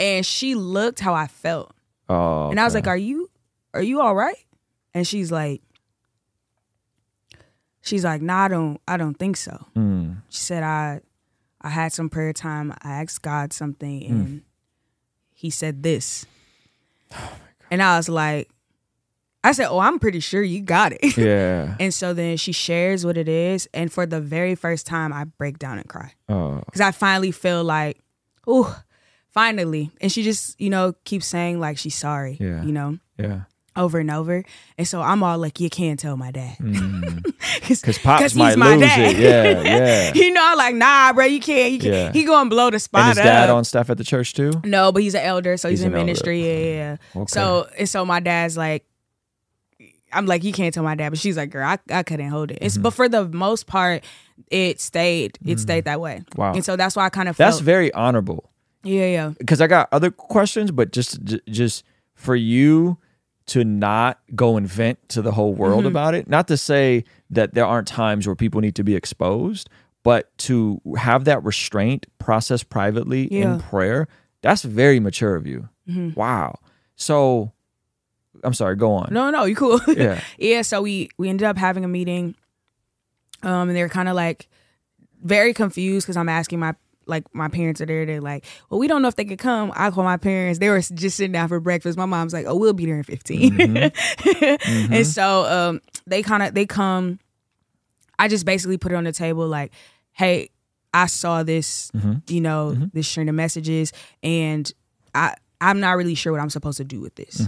[0.00, 1.74] And she looked how I felt.
[2.08, 2.50] Oh.
[2.50, 2.78] And I was okay.
[2.80, 3.30] like, "Are you
[3.74, 4.36] are you all right?"
[4.94, 5.62] And she's like
[7.80, 10.22] She's like, "Nah, I don't I don't think so." Mm.
[10.28, 11.00] She said I
[11.60, 12.72] I had some prayer time.
[12.82, 14.10] I asked God something Mm.
[14.10, 14.42] and
[15.34, 16.24] he said this.
[17.14, 17.32] Oh
[17.70, 18.48] and I was like
[19.44, 21.74] I said, "Oh, I'm pretty sure you got it." Yeah.
[21.80, 25.24] and so then she shares what it is and for the very first time I
[25.24, 26.62] break down and cry Oh.
[26.72, 27.98] cuz I finally feel like,
[28.48, 28.66] "Ooh,
[29.30, 32.62] finally." And she just, you know, keeps saying like she's sorry, Yeah.
[32.62, 33.40] you know Yeah.
[33.74, 34.44] over and over.
[34.78, 36.56] And so I'm all like, you can't tell my dad.
[36.58, 38.02] Because Mm.
[38.02, 39.00] pops might my lose dad.
[39.00, 39.18] it.
[39.18, 39.62] Yeah.
[39.62, 40.12] Yeah.
[40.22, 41.72] you know, like, nah, bro, you can't.
[41.72, 41.94] You can't.
[41.94, 42.12] Yeah.
[42.12, 43.56] He gonna blow the spot and his dad up.
[43.56, 44.52] on staff at the church too.
[44.64, 46.04] no, but he's an elder, so he's, He's in elder.
[46.04, 46.44] ministry.
[46.46, 47.20] Yeah, yeah, yeah.
[47.22, 47.30] Okay.
[47.32, 48.84] So and so my dad's like,
[50.12, 52.50] I'm like, you can't tell my dad, but she's like, girl, I, I couldn't hold
[52.50, 52.54] it.
[52.56, 52.64] Mm-hmm.
[52.66, 54.04] It's but for the most part,
[54.50, 55.38] it stayed.
[55.44, 56.22] It stayed that way.
[56.36, 56.52] Wow.
[56.54, 57.64] And so that's why I kind of That's felt.
[57.64, 58.50] very honorable.
[58.84, 59.32] yeah, yeah.
[59.38, 62.98] because I got other questions, but just j- just for you
[63.46, 65.62] to not go and vent to the whole Mm-hmm.
[65.62, 66.28] world about it.
[66.28, 69.68] Not to say that there aren't times where people need to be exposed,
[70.04, 73.44] but to have that restraint processed privately Yeah.
[73.44, 73.52] Mm-hmm.
[73.54, 74.08] in prayer.
[74.42, 75.68] That's very mature of you.
[76.16, 76.58] Wow.
[76.96, 77.52] So,
[78.44, 78.76] I'm sorry.
[78.76, 79.08] Go on.
[79.12, 79.80] No, no, you cool.
[79.88, 80.20] Yeah.
[80.38, 80.62] yeah.
[80.62, 82.34] So we we ended up having a meeting,
[83.42, 84.48] um, and they were kind of like
[85.22, 86.74] very confused because I'm asking my
[87.06, 88.06] like my parents are there.
[88.06, 89.72] They're like, well, we don't know if they could come.
[89.74, 90.58] I call my parents.
[90.60, 91.98] They were just sitting down for breakfast.
[91.98, 93.52] My mom's like, oh, we'll be there in 15.
[93.52, 94.92] Mm-hmm.
[94.94, 97.18] and so um, they kind of they come.
[98.18, 99.72] I just basically put it on the table like,
[100.12, 100.50] hey,
[100.94, 102.12] I saw this, Mm-hmm.
[102.28, 103.92] you know, this string of messages,
[104.22, 104.70] and
[105.14, 107.42] I I'm not really sure what I'm supposed to do with this.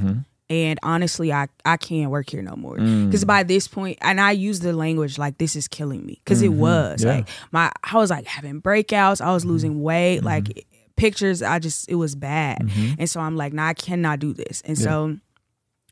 [0.51, 0.55] Mm-hmm.
[0.55, 3.07] And honestly, I I can't work here no more Mm.
[3.07, 6.43] because by this point, and I use the language like this is killing me because
[6.43, 7.07] it was Mm-hmm.
[7.09, 7.15] Yeah.
[7.15, 7.19] Mm-hmm.
[7.21, 11.43] like my I was like having breakouts, I was losing weight, like pictures.
[11.43, 12.95] I just it was bad, Mm-hmm.
[13.01, 14.61] and so I'm like, nah, I cannot do this.
[14.67, 15.17] And so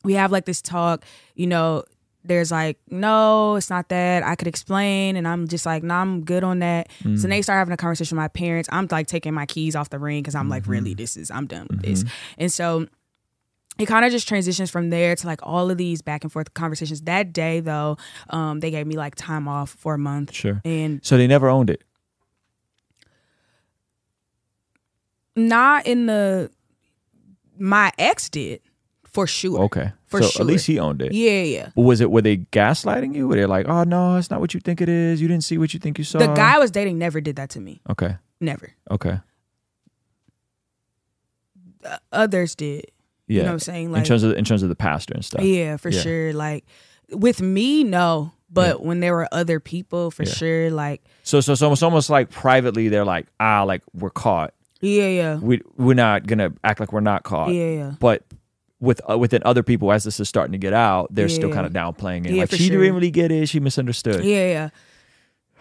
[0.03, 1.03] we have like this talk,
[1.35, 1.83] you know,
[2.25, 4.21] there's like, no, it's not that.
[4.23, 6.89] I could explain, and I'm just like, no, nah, I'm good on that.
[7.03, 7.17] Mm.
[7.19, 8.69] So they start having a conversation with my parents.
[8.71, 10.71] I'm like taking my keys off the ring because I'm like, Mm-hmm.
[10.71, 12.05] really, this is I'm done with this.
[12.37, 12.87] And so
[13.79, 16.53] it kind of just transitions from there to like all of these back and forth
[16.53, 17.01] conversations.
[17.01, 17.97] That day though,
[18.29, 20.33] um, they gave me like time off for a month.
[20.33, 20.61] Sure.
[20.63, 21.83] And So they never owned it.
[25.35, 26.51] not in the
[27.57, 28.61] my ex did
[29.05, 29.61] for sure.
[29.61, 29.91] Okay.
[30.05, 30.41] For so sure.
[30.41, 31.11] at least he owned it.
[31.11, 31.69] Yeah, yeah.
[31.75, 33.27] But was it were they gaslighting you?
[33.27, 35.21] Were they like, oh no, it's not what you think it is.
[35.21, 36.19] You didn't see what you think you saw.
[36.19, 37.81] The guy I was dating never did that to me.
[37.89, 38.17] Okay.
[38.39, 38.73] Never.
[38.91, 39.19] Okay.
[42.11, 42.85] Others did.
[43.33, 43.37] Yeah.
[43.39, 43.91] You know what I'm saying?
[43.91, 45.43] Like in terms of in terms of the pastor and stuff.
[45.43, 46.01] Yeah, for Yeah.
[46.01, 46.33] sure.
[46.33, 46.65] Like
[47.11, 48.31] with me, no.
[48.51, 50.31] But when there were other people, for Yeah.
[50.33, 54.53] sure, like So so so it's almost like privately they're like, ah, like we're caught.
[54.81, 55.35] yeah, yeah.
[55.37, 57.51] We we're not gonna act like we're not caught.
[57.51, 57.91] Yeah, yeah.
[57.99, 58.23] But
[58.79, 61.65] with uh, within other people, as this is starting to get out, they're still kind
[61.65, 62.33] of downplaying it.
[62.33, 62.77] Yeah, like she sure.
[62.81, 63.47] didn't really get it.
[63.49, 64.23] She misunderstood.
[64.23, 64.69] Yeah, yeah.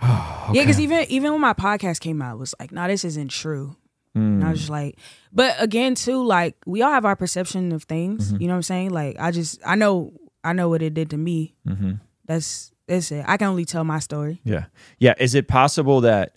[0.52, 3.28] Yeah, because even even when my podcast came out, it was like, nah, this isn't
[3.28, 3.76] true.
[4.14, 4.50] And I Mm.
[4.50, 4.98] was just like,
[5.32, 8.28] but again, too, like we all have our perception of things.
[8.32, 8.42] Mm-hmm.
[8.42, 8.90] You know what I'm saying?
[8.90, 10.12] Like I just I know
[10.44, 11.54] I know what it did to me.
[11.66, 11.92] Mm-hmm.
[12.26, 13.24] That's that's it.
[13.26, 14.40] I can only tell my story.
[14.44, 14.64] Yeah.
[14.98, 15.14] Yeah.
[15.18, 16.34] Is it possible that?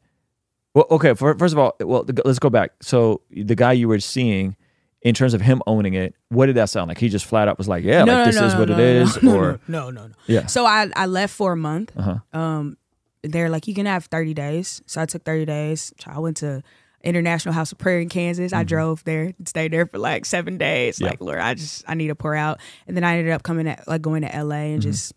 [0.73, 1.13] Well, okay.
[1.13, 2.71] For, first of all, well, let's go back.
[2.81, 4.55] So the guy you were seeing,
[5.01, 6.97] in terms of him owning it, what did that sound like?
[6.97, 9.59] He just flat out was like, "Yeah, like this is what it is," no, or
[9.67, 10.13] no, no, no.
[10.27, 10.45] yeah.
[10.47, 11.91] So I I left for a month.
[11.97, 12.39] Uh-huh.
[12.39, 12.77] Um,
[13.23, 14.81] they're like, you can have 30 days.
[14.85, 15.93] So I took 30 days.
[16.05, 16.61] I went to
[17.05, 18.51] International House of Prayer in Kansas.
[18.51, 20.95] I drove there, stayed there for like seven days.
[20.95, 21.05] Mm-hmm.
[21.05, 21.09] Yeah.
[21.11, 22.59] Like, Lord, I just I need to pour out.
[22.87, 24.73] And then I ended up coming at like going to LA Mm-hmm.
[24.73, 25.13] and just.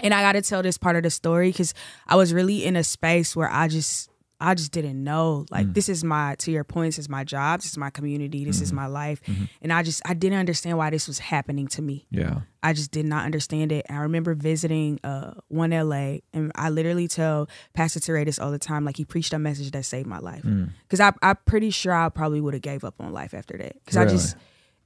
[0.00, 1.72] And I got to tell this part of the story because
[2.06, 5.46] I was really in a space where I just I just didn't know.
[5.48, 5.52] Mm.
[5.52, 8.44] Like this is my to your point, this is my job, this is my community,
[8.44, 8.62] this Mm-hmm.
[8.64, 9.20] is my life.
[9.62, 12.06] And I just I didn't understand why this was happening to me.
[12.10, 12.40] Yeah.
[12.62, 13.86] I just did not understand it.
[13.88, 18.58] And I remember visiting uh, one LA, and I literally tell Pastor Teretis all the
[18.58, 20.42] time, like he preached a message that saved my life.
[20.42, 20.70] Mm.
[20.82, 23.74] Because I I'm pretty sure I probably would have gave up on life after that.
[23.84, 24.36] Because I just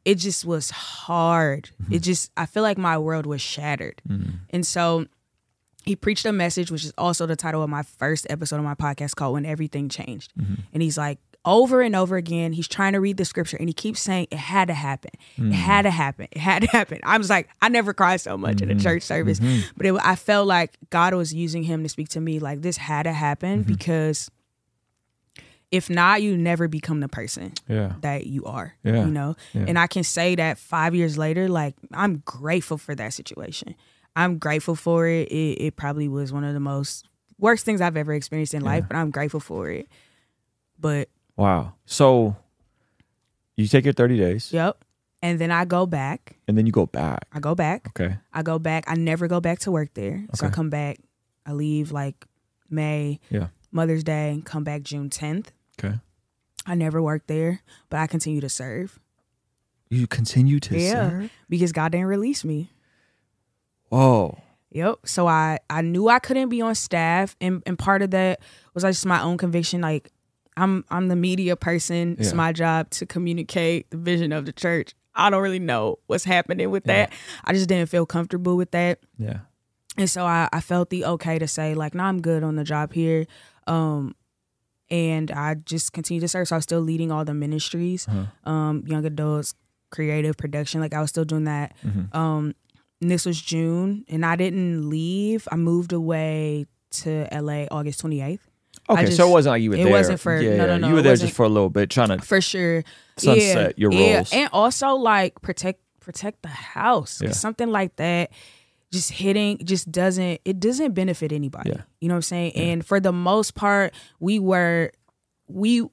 [0.05, 1.71] it just was hard.
[1.83, 1.95] Mm-hmm.
[1.95, 4.01] It just I feel like my world was shattered.
[4.51, 5.07] And so
[5.85, 8.75] he preached a message, which is also the title of my first episode of my
[8.75, 10.33] podcast called When Everything Changed.
[10.38, 10.55] Mm-hmm.
[10.73, 13.73] And he's like, over and over again, he's trying to read the scripture and he
[13.73, 15.12] keeps saying, It had to happen.
[15.37, 15.53] It mm-hmm.
[15.53, 16.29] had to happen.
[16.31, 17.01] It had to happen.
[17.03, 18.83] I was like, I never cried so much in a mm-hmm.
[18.83, 19.40] church service.
[19.77, 22.77] But it, I felt like God was using him to speak to me, like, this
[22.77, 24.31] had to happen because
[25.71, 27.95] if not, you never become the person Yeah.
[28.01, 28.75] that you are.
[28.83, 29.05] Yeah.
[29.05, 29.37] You know?
[29.53, 29.64] Yeah.
[29.69, 33.75] And I can say that five years later, like I'm grateful for that situation.
[34.16, 35.29] I'm grateful for it.
[35.29, 37.07] It, it probably was one of the most
[37.38, 39.88] worst things I've ever experienced in life, but I'm grateful for it.
[40.79, 41.75] But Wow.
[41.87, 42.37] So
[43.57, 44.85] you take your 30 days yep.
[45.23, 46.37] And then I go back.
[46.49, 47.27] and then you go back.
[47.33, 47.88] I go back.
[47.88, 48.16] Okay.
[48.33, 48.85] I go back.
[48.88, 50.25] I never go back to work there.
[50.35, 50.99] So I come back.
[51.44, 52.25] I leave like
[52.70, 53.49] May, Yeah.
[53.70, 55.49] Mother's Day, and come back June 10th.
[55.79, 55.99] Okay.
[56.66, 58.99] I never worked there, but I continue to serve.
[59.90, 61.11] You continue to Yeah.
[61.11, 61.31] serve?
[61.51, 62.70] Because God didn't release me.
[63.90, 64.38] Whoa.
[64.72, 65.00] Yep.
[65.05, 68.40] So I I knew I couldn't be on staff, and and part of that
[68.72, 69.81] was just my own conviction.
[69.81, 70.11] Like
[70.57, 72.16] I'm I'm the media person.
[72.18, 72.37] It's Yeah.
[72.37, 74.94] my job to communicate the vision of the church.
[75.14, 77.07] I don't really know what's happening with Yeah.
[77.07, 77.12] that.
[77.44, 79.00] I just didn't feel comfortable with that.
[79.18, 79.40] Yeah.
[79.96, 82.62] And so I, I felt the okay to say, like, no, I'm good on the
[82.64, 83.26] job here.
[83.66, 84.14] Um,
[84.88, 86.46] and I just continued to serve.
[86.48, 88.50] So I was still leading all the ministries, Uh-huh.
[88.50, 89.55] um, young adults,
[89.90, 90.81] creative production.
[90.81, 91.74] Like I was still doing that.
[91.85, 92.14] Mhm.
[92.14, 92.55] Um,
[93.01, 95.47] and this was June, and I didn't leave.
[95.51, 96.67] I moved away
[97.03, 98.41] to LA August 28th.
[98.89, 99.93] Okay, just- so it wasn't like you were it there.
[99.93, 102.09] wasn't for- yeah, no, no, no, You were there just for a little bit, trying
[102.09, 102.83] to For sure.
[103.17, 104.25] sunset your yeah.
[104.33, 107.21] And also like protect protect the house.
[107.23, 107.31] Yeah.
[107.33, 108.31] Something like that
[108.91, 111.71] just hitting just doesn't it doesn't benefit anybody.
[111.71, 111.83] Yeah.
[112.01, 112.53] You know what I'm saying?
[112.57, 114.91] And for the most part, we were
[115.47, 115.87] we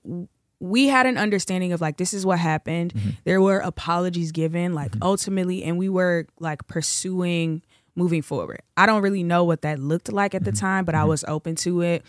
[0.59, 2.93] we had an understanding of like this is what happened.
[2.93, 3.09] Mm-hmm.
[3.25, 7.61] There were apologies given, like ultimately, and we were like pursuing
[7.95, 8.61] moving forward.
[8.75, 10.59] I don't really know what that looked like at the Mm-hmm.
[10.65, 12.03] time, but I was open to it.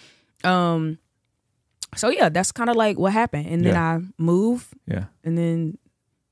[0.45, 0.99] Um
[1.97, 3.47] so yeah, that's kind of like what happened.
[3.49, 3.97] And then Yeah.
[3.97, 5.05] I move yeah.
[5.25, 5.79] and then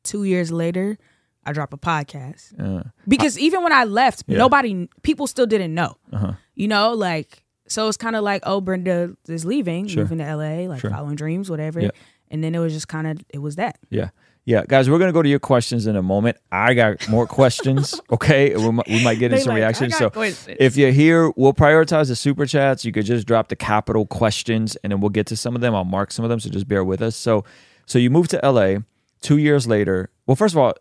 [0.05, 0.98] two years later,
[1.44, 2.52] I drop a podcast.
[2.61, 4.38] Uh, Because even when I left, Yeah.
[4.38, 5.96] nobody, people still didn't know.
[6.12, 6.33] uh-huh.
[6.55, 10.02] You know, like, so it's kind of like, oh, Brenda is leaving, Sure.
[10.05, 10.90] moving to LA, like Sure.
[10.90, 11.81] following dreams, whatever.
[11.81, 11.90] Yeah.
[12.31, 13.79] And then it was just kind of, it was that.
[13.90, 14.11] Yeah.
[14.44, 14.64] Yeah.
[14.66, 16.37] Guys, we're going to go to your questions in a moment.
[16.52, 18.00] I got more questions.
[18.11, 18.55] Okay.
[18.57, 19.96] We might, we might get into some like, reactions.
[19.96, 20.57] So questions.
[20.61, 22.85] if you're here, we'll prioritize the super chats.
[22.85, 25.74] You could just drop the capital questions and then we'll get to some of them.
[25.74, 26.38] I'll mark some of them.
[26.40, 27.16] So just bear with us.
[27.16, 27.44] So,
[27.87, 28.79] so you moved to LA
[29.22, 30.11] two years later.
[30.26, 30.74] Well, first of all,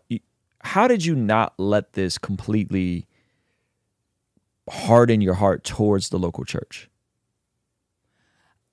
[0.60, 3.06] how did you not let this completely
[4.68, 6.88] harden your heart towards the local church?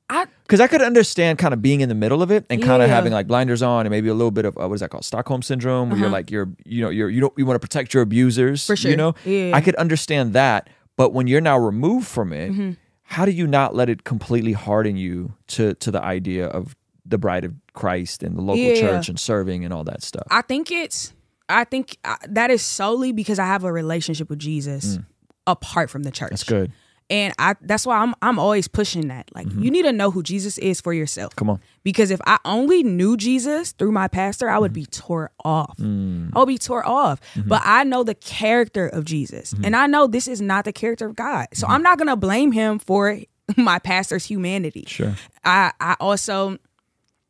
[0.10, 2.84] I Because I could understand kind of being in the middle of it and kind
[2.84, 4.90] of having like blinders on and maybe a little bit of uh, what is that
[4.90, 7.66] called Stockholm syndrome, where you're like you're you know you're you don't you want to
[7.66, 9.32] protect your abusers, For You know, Yeah.
[9.32, 9.56] Mm-hmm.
[9.56, 13.76] I could understand that, but when you're now removed from it, how do you not
[13.76, 16.76] let it completely harden you to to the idea of
[17.06, 18.76] the bride of Christ and the local Yeah.
[18.80, 20.28] church and serving and all that stuff?
[20.30, 21.14] I think it's
[21.48, 25.00] I think uh, that is solely because I have a relationship with Jesus
[25.48, 26.30] apart from the church.
[26.32, 26.72] That's good.
[27.10, 29.30] And I that's why I'm I'm always pushing that.
[29.36, 29.62] Like Mm-hmm.
[29.62, 31.36] you need to know who Jesus is for yourself.
[31.36, 31.60] Come on.
[31.84, 35.76] Because if I only knew Jesus through my pastor, I would be tore off.
[35.78, 36.32] Mm.
[36.34, 37.20] I would be tore off.
[37.36, 37.50] Mm-hmm.
[37.50, 39.54] But I know the character of Jesus.
[39.64, 41.48] And I know this is not the character of God.
[41.54, 41.74] So Mm-hmm.
[41.76, 43.20] I'm not gonna blame him for
[43.58, 44.86] my pastor's humanity.
[44.88, 45.14] Sure.
[45.44, 46.58] I I also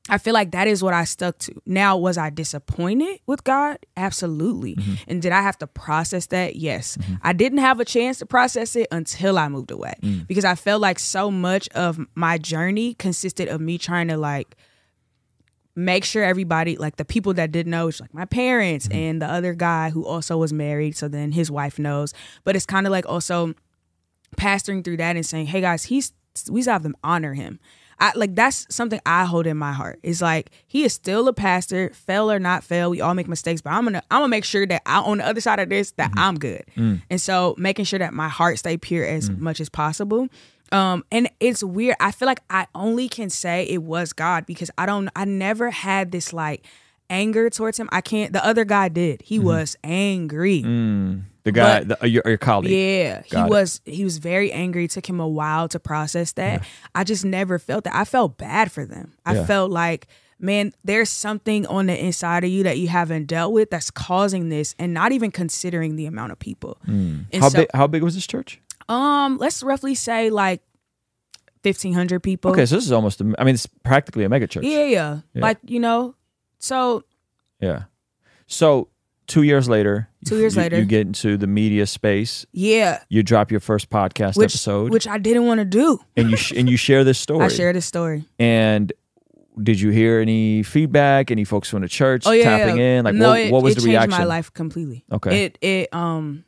[0.10, 1.54] I feel like that is what I stuck to.
[1.66, 3.78] Now, was I disappointed with God?
[3.96, 4.76] Absolutely.
[4.76, 4.94] Mm-hmm.
[5.08, 6.58] And did I have to process that?
[6.58, 6.98] Yes.
[7.22, 10.28] I didn't have a chance to process it until I moved away Mm.
[10.28, 14.58] because I felt like so much of my journey consisted of me trying to like
[15.76, 18.98] make sure everybody like the people that didn't know, which like my parents Mm-hmm.
[18.98, 22.13] and the other guy who also was married, so then his wife knows.
[22.44, 23.54] But it's kind of like also
[24.38, 26.12] pastoring through that and saying, "Hey guys, he's
[26.50, 27.60] we still have to honor him."
[28.04, 29.98] I like that's something I hold in my heart.
[30.04, 33.62] It's like he is still a pastor, fail or not fail, we all make mistakes,
[33.62, 35.92] but I'm gonna I'm gonna make sure that I on the other side of this
[35.92, 36.20] that mm-hmm.
[36.20, 36.66] I'm good.
[36.76, 37.02] Mm.
[37.10, 39.38] And so making sure that my heart stay pure as mm.
[39.38, 40.28] much as possible.
[40.74, 41.96] Um, and it's weird.
[42.02, 45.72] I feel like I only can say it was God because I don't I never
[45.72, 46.66] had this like
[47.10, 47.89] anger towards him.
[47.92, 49.22] I can't the other guy did.
[49.22, 50.62] He was angry.
[51.46, 52.72] The guy, the, uh, your, your colleague.
[52.72, 53.50] Yeah, he it.
[53.50, 54.86] was he was very angry.
[54.86, 56.63] It took him a while to process that.
[56.96, 57.94] I just never felt that.
[57.96, 59.12] I felt bad for them.
[59.26, 59.46] I Yeah.
[59.46, 60.08] felt like,
[60.39, 64.48] man, there's something on the inside of you that you haven't dealt with that's causing
[64.48, 66.78] this, and not even considering the amount of people.
[66.86, 67.24] Hmm.
[67.34, 67.68] How so, big?
[67.74, 68.62] How big was this church?
[68.88, 70.62] um, let's roughly say like
[71.62, 72.52] fifteen hundred people.
[72.52, 73.20] Okay, so this is almost.
[73.22, 74.63] A, I mean, it's practically a mega church.
[74.63, 75.42] yeah, yeah, Yeah.
[75.42, 76.16] like you know,
[76.63, 77.04] so
[77.60, 77.84] Yeah.
[78.47, 78.89] So
[79.28, 80.78] two years later, Two years you, later.
[80.80, 82.45] you get into the media space.
[82.52, 85.99] yeah, You drop your first podcast which episode, which I didn't want to do.
[86.15, 87.45] and you sh- and you share this story.
[87.45, 88.26] I share this story.
[88.39, 88.91] And
[89.62, 91.30] did you hear any feedback?
[91.32, 92.97] Any folks from the church oh yeah, tapping yeah.
[92.99, 93.06] in?
[93.06, 94.19] Like, no, what, it, what was it the changed reaction?
[94.19, 95.04] my life completely.
[95.12, 95.45] Okay.
[95.45, 96.43] It it um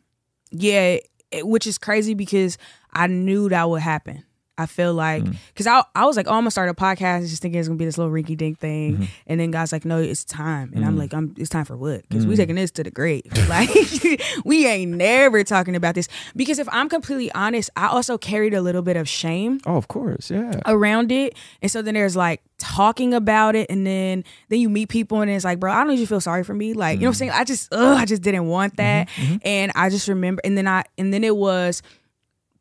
[0.52, 0.98] yeah,
[1.32, 2.58] it, which is crazy because
[2.94, 4.24] I knew that would happen.
[4.58, 5.36] I feel like Mm.
[5.54, 7.78] because I I was like, oh, I'm gonna start a podcast, just thinking it's gonna
[7.78, 9.04] be this little rinky dink thing, Mm-hmm.
[9.28, 10.88] and then God's like, no, it's time, and Mm.
[10.88, 12.08] I'm like, I'm it's time for what?
[12.08, 13.24] Because we taking this to the grave.
[13.50, 13.70] like
[14.46, 18.62] we ain't never talking about this because if I'm completely honest, I also carried a
[18.62, 20.60] little bit of shame oh, of course, yeah.
[20.66, 21.36] around it.
[21.62, 25.30] And so then there's like talking about it and then then you meet people and
[25.30, 26.74] it's like, bro, I don't usually feel sorry for me.
[26.74, 27.32] Like, you know what I'm saying?
[27.32, 29.10] I just ugh, I just didn't want that.
[29.44, 31.82] And I just remember and then I and then it was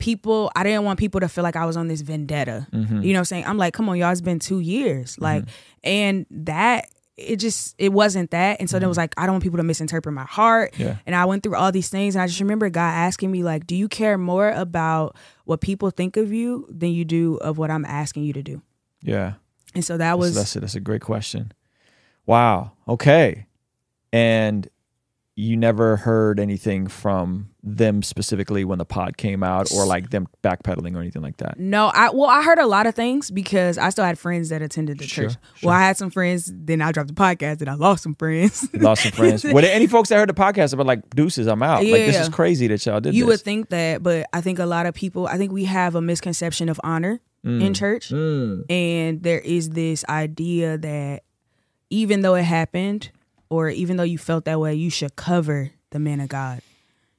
[0.05, 2.67] people I didn't want people to feel like I was on this vendetta.
[2.73, 3.03] Mm-hmm.
[3.03, 3.45] You know what I'm saying?
[3.47, 5.14] I'm like, come on, y'all, it's been two years.
[5.14, 5.25] Mm-hmm.
[5.25, 5.45] Like
[5.83, 9.03] and that it just it wasn't that and so then it was mm-hmm.
[9.03, 10.97] like i don't want people to misinterpret my heart Yeah.
[11.07, 13.69] and i went through all these things and i just remember god asking me like
[13.69, 15.14] do you care more about
[15.45, 18.62] what people think of you than you do of what i'm asking you to do
[19.01, 19.35] Yeah.
[19.77, 21.53] and so that That's, was that's, that's a great question.
[22.27, 22.73] Wow.
[22.88, 23.47] Okay.
[24.12, 24.69] And
[25.37, 30.29] you never heard anything from them specifically when the pod came out or like them
[30.44, 31.59] backpedaling or anything like that.
[31.59, 34.62] no i well i heard a lot of things because i still had friends that
[34.62, 37.68] attended the Sure, church well i had some friends then i dropped the podcast and
[37.70, 39.42] i lost some friends lost some friends.
[39.53, 41.79] Were there any folks that heard the podcast about like deuces, I'm out.
[41.83, 42.23] Like this Yeah.
[42.23, 43.29] is crazy that y'all did you this.
[43.29, 46.01] would think that but i think a lot of people i think we have a
[46.01, 48.70] misconception of honor in church Mm.
[48.70, 51.23] and there is this idea that
[51.90, 53.11] even though it happened
[53.55, 56.61] or even though you felt that way you should cover the man of god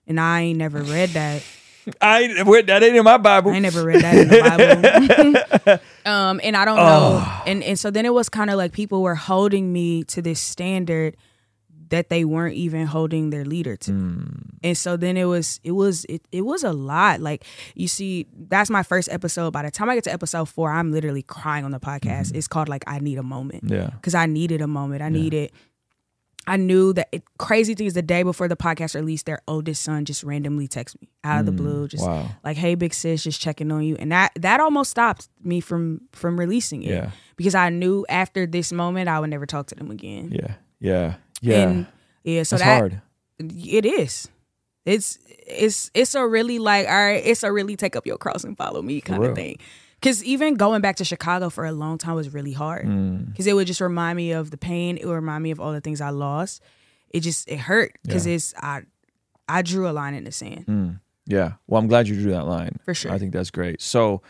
[0.08, 1.42] and i ain't never read that
[2.02, 3.52] I wait, that ain't in my Bible.
[3.52, 5.80] I ain't never read that in the Bible.
[6.12, 7.24] um, and I don't know.
[7.46, 10.40] And and so then it was kind of like people were holding me to this
[10.40, 11.16] standard
[11.90, 13.92] that they weren't even holding their leader to.
[14.64, 17.20] And so then it was it was it, it was a lot.
[17.22, 17.46] Like
[17.76, 19.52] you see, that's my first episode.
[19.54, 22.34] By the time I get to episode four, I'm literally crying on the podcast.
[22.34, 23.92] It's called like I Need a Moment Yeah.
[23.92, 25.04] because I needed a moment.
[25.04, 25.52] I needed.
[26.48, 29.82] I knew that it, crazy thing is the day before the podcast released, their oldest
[29.82, 32.30] son just randomly texted me out of the hmm, blue, just wow.
[32.44, 36.02] like, "Hey, big sis, just checking on you," and that that almost stopped me from
[36.12, 37.12] from releasing it Yeah.
[37.36, 40.32] because I knew after this moment I would never talk to them again.
[40.32, 40.54] Yeah.
[40.80, 41.16] Yeah.
[41.42, 41.68] Yeah.
[41.68, 41.88] And
[42.24, 43.02] yeah, so That's that hard.
[43.40, 44.28] it is.
[44.86, 45.18] It's
[45.48, 47.24] it's it's a really like all right.
[47.26, 49.58] It's a really take up your cross and follow me kind of thing.
[50.06, 52.86] Because even going back to Chicago for a long time was really hard.
[52.86, 53.32] Mm.
[53.32, 54.98] Because it would just remind me of the pain.
[54.98, 56.62] It would remind me of all the things I lost.
[57.10, 58.36] It just it hurt because Yeah.
[58.36, 58.84] it's I
[59.50, 60.68] I drew a line in the sand.
[60.68, 61.00] Mm.
[61.26, 61.54] Yeah.
[61.66, 62.78] Well, I'm glad you drew that line.
[62.86, 63.12] For sure.
[63.12, 63.82] I think that's great.
[63.82, 64.22] So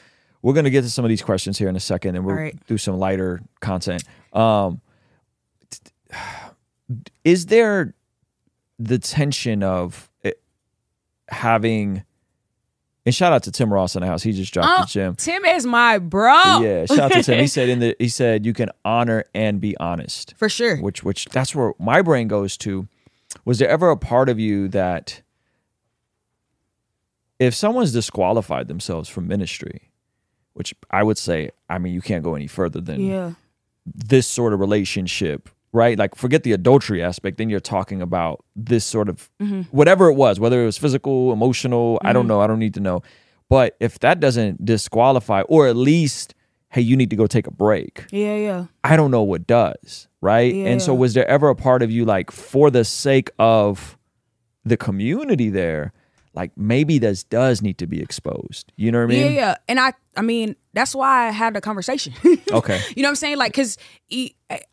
[0.41, 2.38] we're going to get to some of these questions here in a second and we'll
[2.38, 2.67] right.
[2.67, 4.05] do some lighter content.
[4.32, 4.80] Um,
[7.26, 7.93] is there
[8.80, 10.41] the tension of it
[11.28, 12.05] having,
[13.06, 14.24] and shout out to Tim Ross in the house.
[14.24, 15.16] He just dropped Oh, the gym.
[15.16, 16.60] Tim is my bro.
[16.62, 16.86] Yeah.
[16.86, 17.39] Shout out to Tim.
[17.39, 20.78] He said in the, he said, you can honor and be honest For sure.
[20.78, 22.88] which which that's where my brain goes to
[23.43, 25.22] was there ever a part of you that
[27.39, 29.89] if someone's disqualified themselves from ministry
[30.53, 33.34] which i would say i mean you can't go any further than Yeah.
[33.86, 35.99] this sort of relationship right?
[35.99, 39.61] Like forget the adultery aspect then you're talking about this sort of mm-hmm.
[39.71, 42.30] whatever it was whether it was physical emotional i don't mm-hmm.
[42.30, 43.03] know i don't need to know.
[43.47, 46.34] But if that doesn't disqualify or at least
[46.69, 48.05] hey you need to go take a break.
[48.11, 48.65] Yeah, yeah.
[48.84, 50.53] I don't know what does, right?
[50.53, 53.97] And so was there ever a part of you like for the sake of
[54.63, 55.93] the community there,
[56.36, 58.72] like maybe this does need to be exposed.
[58.76, 59.32] You know what I mean?
[59.34, 59.40] yeah.
[59.40, 59.56] Yeah.
[59.68, 62.14] And I I mean, that's why I had the conversation.
[62.52, 62.80] Okay.
[62.96, 63.38] You know what I'm saying?
[63.38, 63.78] Like, cause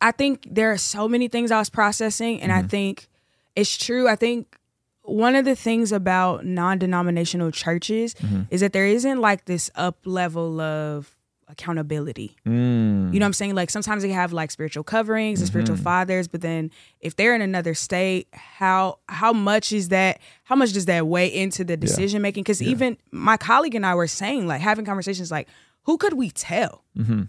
[0.01, 2.65] I think there are so many things I was processing, and Mm-hmm.
[2.65, 3.09] I think
[3.57, 4.07] it's true.
[4.09, 4.57] I think
[5.05, 8.43] one of the things about non-denominational churches Mm-hmm.
[8.51, 11.17] is that there isn't like this up level of
[11.53, 12.37] accountability.
[12.47, 13.55] Mm, You know what I'm saying?
[13.55, 15.85] Like sometimes they have like spiritual coverings and spiritual Mm-hmm.
[15.85, 20.19] fathers, but then if they're in another state, how how much is that?
[20.45, 22.43] How much does that weigh into the decision making?
[22.43, 25.49] Because even my colleague and I were saying, like having conversations, like
[25.85, 26.85] who could we tell?
[26.99, 27.29] mhm,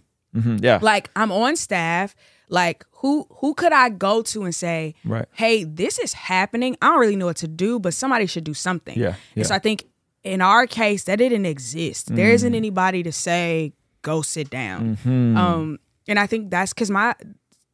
[0.63, 0.79] yeah.
[0.81, 2.15] Like I'm on staff.
[2.49, 5.25] Like who who could I go to and say, Right.
[5.33, 6.75] hey, this is happening.
[6.81, 8.97] I don't really know what to do, but somebody should do something.
[8.99, 9.55] Yeah, And so.
[9.55, 9.85] I think
[10.23, 12.13] in our case that didn't exist.
[12.15, 13.73] There isn't anybody to say
[14.03, 14.97] go sit down.
[15.03, 15.35] Mhm.
[15.35, 17.15] Um, and I think that's because my,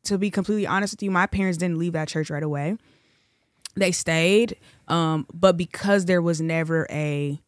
[0.05, 2.77] to be completely honest with you, my parents didn't leave that church right away.
[3.75, 4.55] They stayed,
[4.87, 7.39] um, but because there was never a,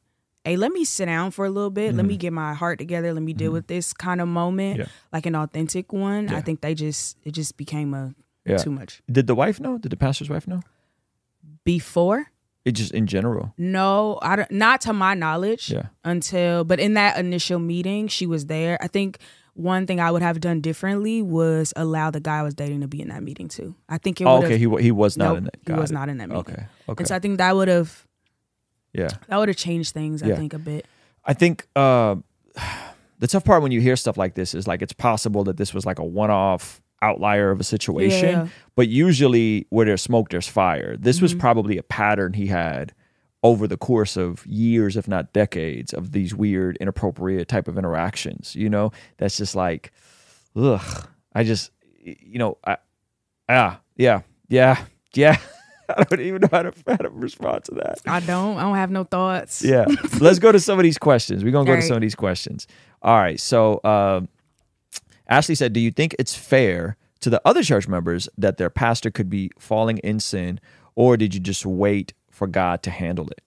[0.45, 3.13] a let me sit down for a little bit, let me get my heart together,
[3.13, 4.85] let me deal with this kind of moment, Yeah.
[5.13, 6.27] like an authentic one.
[6.29, 6.37] Yeah.
[6.37, 8.13] I think they just it just became a
[8.45, 8.57] Yeah.
[8.57, 9.01] too much.
[9.11, 9.77] Did the wife know?
[9.77, 10.61] Did the pastor's wife know?
[11.63, 12.27] Before,
[12.63, 13.53] It just in general.
[13.57, 15.71] no, I don't, not to my knowledge.
[15.71, 15.87] Yeah.
[16.03, 19.17] until but in that initial meeting she was there i think
[19.53, 22.87] one thing i would have done differently was allow the guy i was dating to
[22.87, 25.37] be in that meeting too i think it Oh, okay, he he was not nope,
[25.39, 25.55] in that.
[25.65, 25.93] he was it.
[25.95, 26.65] not in that meeting Okay.
[26.89, 27.01] Okay.
[27.01, 28.07] and so i think that would have
[28.93, 29.09] yeah.
[29.27, 30.33] that would have changed things Yeah.
[30.33, 30.85] i think a bit
[31.25, 32.15] I think uh,
[33.19, 35.73] the tough part when you hear stuff like this is like it's possible that this
[35.73, 38.47] was like a one-off outlier of a situation, Yeah.
[38.75, 40.95] but usually where there's smoke, there's fire.
[40.97, 41.39] This was Mm-hmm.
[41.41, 42.93] probably a pattern he had
[43.43, 48.55] over the course of years, if not decades, of these weird, inappropriate type of interactions.
[48.55, 49.91] You know, that's just like,
[50.55, 51.07] ugh.
[51.33, 51.71] I just,
[52.03, 52.77] you know, I,
[53.49, 54.83] ah, yeah, yeah,
[55.13, 55.37] yeah.
[55.89, 57.99] I don't even know how to, how to respond to that.
[58.05, 59.83] i don't i don't have no thoughts Yeah.
[60.21, 61.43] Let's go to some of these questions.
[61.43, 62.65] We're going to go to some of these questions.
[63.01, 63.37] All right.
[63.39, 64.29] So, um,
[65.31, 69.09] Ashley said, Do you think it's fair to the other church members that their pastor
[69.09, 70.59] could be falling in sin,
[70.95, 73.41] or did you just wait for God to handle it?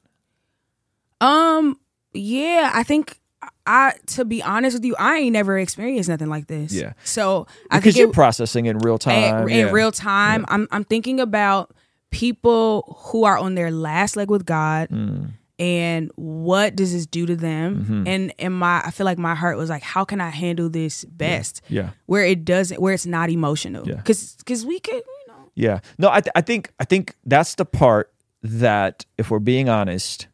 [1.20, 1.78] um
[2.12, 3.20] yeah i think
[3.66, 6.94] i to be honest with you i ain't never experienced nothing like this Yeah.
[7.04, 9.44] so i Because you're it, processing in real time.
[9.44, 9.72] in, in yeah.
[9.72, 11.72] real time I'm, I'm thinking about
[12.10, 15.30] people who are on their last leg with god Mm.
[15.58, 18.06] And what does this do to them Mm-hmm.
[18.08, 21.04] and and my i feel like my heart was like how can i handle this
[21.04, 21.90] best Yeah.
[22.06, 23.96] where it doesn't where it's not emotional Yeah.
[23.96, 25.78] because because we could you know Yeah.
[25.98, 30.26] No, I, th- I think I think that's the part that, if we're being honest,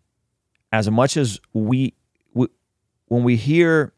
[0.72, 1.92] as much as we,
[2.34, 2.48] we
[3.06, 3.92] when we hear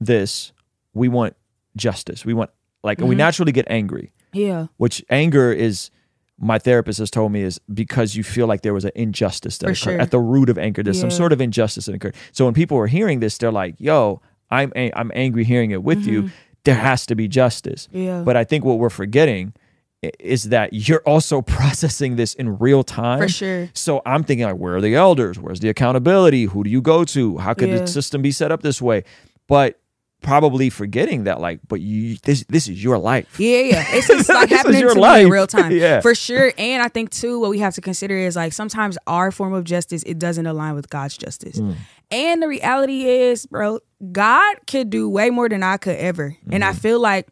[0.00, 0.52] this,
[0.94, 1.34] we want
[1.76, 2.24] justice.
[2.24, 2.50] We want
[2.82, 5.90] like we naturally get angry, yeah which anger is.
[6.38, 9.66] My therapist has told me is because you feel like there was an injustice that
[9.66, 10.00] For occurred sure.
[10.00, 10.82] at the root of anger.
[10.82, 12.16] There's some sort of injustice that occurred.
[12.32, 14.20] So when people are hearing this, they're like, "Yo,
[14.50, 16.30] I'm a- I'm angry hearing it with you.
[16.64, 18.02] There has to be justice." Mm-hmm.
[18.04, 19.52] yeah But I think what we're forgetting
[20.18, 23.20] is that you're also processing this in real time.
[23.20, 25.38] for sure So I'm thinking like, where are the elders?
[25.38, 26.44] Where's the accountability?
[26.46, 27.38] Who do you go to?
[27.38, 27.78] How could Yeah.
[27.78, 29.04] the system be set up this way?
[29.46, 29.78] But
[30.22, 33.38] probably forgetting that like, but you this this is your life.
[33.38, 33.84] Yeah, yeah.
[33.88, 35.24] It's just like happening your to me life.
[35.26, 35.72] in real time.
[35.82, 36.00] Yeah.
[36.00, 36.52] For sure.
[36.58, 39.64] And I think too, what we have to consider is like sometimes our form of
[39.64, 41.58] justice, it doesn't align with God's justice.
[41.58, 41.76] Mm.
[42.10, 43.80] And the reality is, bro,
[44.12, 46.36] God could do way more than I could ever.
[46.50, 46.70] And Mm-hmm.
[46.70, 47.28] I feel like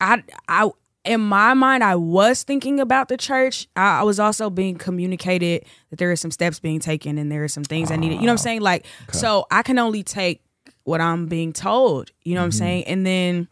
[0.00, 0.70] I I
[1.02, 3.66] in my mind, I was thinking about the church.
[3.74, 7.42] I, I was also being communicated that there are some steps being taken and there
[7.42, 8.16] are some things I needed.
[8.16, 8.60] You know what I'm saying?
[8.60, 10.42] Like, so I can only take
[10.90, 12.10] what I'm being told.
[12.24, 12.84] You know what I'm saying?
[12.84, 13.48] And then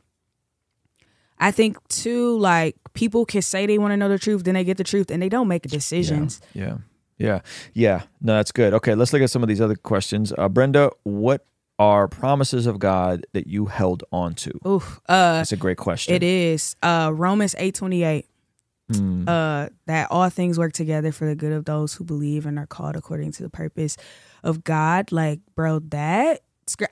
[1.38, 4.64] I think too, like people can say they want to know the truth, then they
[4.64, 6.40] get the truth, and they don't make decisions.
[6.52, 6.78] Yeah.
[7.16, 7.40] Yeah.
[7.74, 8.02] Yeah.
[8.20, 8.74] No, that's good.
[8.74, 10.32] Okay, let's look at some of these other questions.
[10.36, 11.46] Uh, Brenda, what
[11.78, 14.50] are promises of God that you held on to?
[14.66, 16.14] Ooh, uh, That's a great question.
[16.14, 18.26] it is uh Romans eight twenty eight.
[18.90, 19.28] Mm.
[19.28, 22.66] uh, that all things work together for the good of those who believe and are
[22.66, 23.98] called according to the purpose
[24.42, 25.12] of God.
[25.12, 26.40] Like, bro, that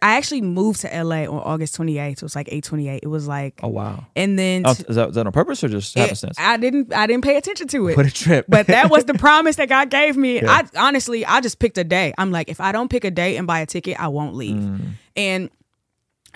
[0.02, 2.18] I actually moved to LA on August 28th.
[2.18, 3.00] So it was like 828.
[3.02, 4.06] It was like, Oh wow.
[4.16, 6.36] and then Oh, is, that, is that on purpose or just happenstance?
[6.38, 7.96] I didn't, I didn't pay attention to it.
[7.96, 8.46] what a trip.
[8.48, 10.36] but that was the promise that God gave me.
[10.42, 10.50] Yeah.
[10.74, 12.12] I honestly, I just picked a day.
[12.18, 14.56] I'm like, if I don't pick a day and buy a ticket, I won't leave.
[14.56, 14.80] Mm.
[15.16, 15.50] And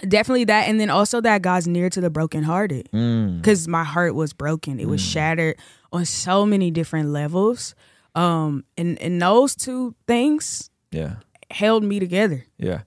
[0.07, 3.36] definitely that, and then also that God's near to the brokenhearted Mm.
[3.38, 4.80] because my heart was broken.
[4.80, 5.57] It was shattered
[5.93, 7.74] on so many different levels.
[8.14, 11.16] Um, and and those two things yeah.
[11.51, 12.45] held me together.
[12.59, 12.80] Yeah.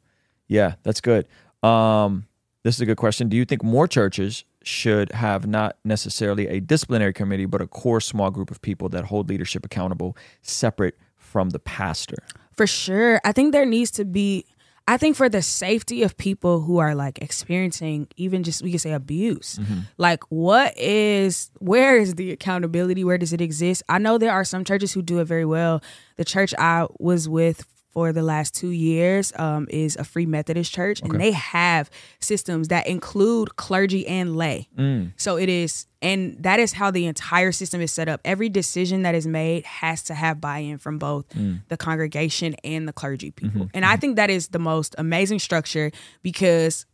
[0.53, 1.25] Yeah, that's good.
[1.63, 2.27] Um,
[2.61, 3.27] this is a good question.
[3.27, 7.99] Do you think more churches should have not necessarily a disciplinary committee, but a core
[7.99, 12.17] small group of people that hold leadership accountable separate from the pastor?
[12.55, 13.19] For sure.
[13.25, 14.45] I think there needs to be
[14.85, 18.81] I think for the safety of people who are like experiencing even just we could
[18.81, 19.59] say abuse.
[19.97, 23.03] Like what is where is the accountability?
[23.03, 23.81] Where does it exist?
[23.89, 25.81] I know there are some churches who do it very well.
[26.17, 30.73] The church I was with for the last two years um, is a free Methodist
[30.73, 31.89] church, and they have
[32.19, 34.67] systems that include clergy and lay.
[35.15, 38.19] So it is, and that is how the entire system is set up.
[38.25, 41.25] Every decision that is made has to have buy-in from both
[41.69, 45.91] the congregation and the clergy people, and I think that is the most amazing structure
[46.23, 46.85] because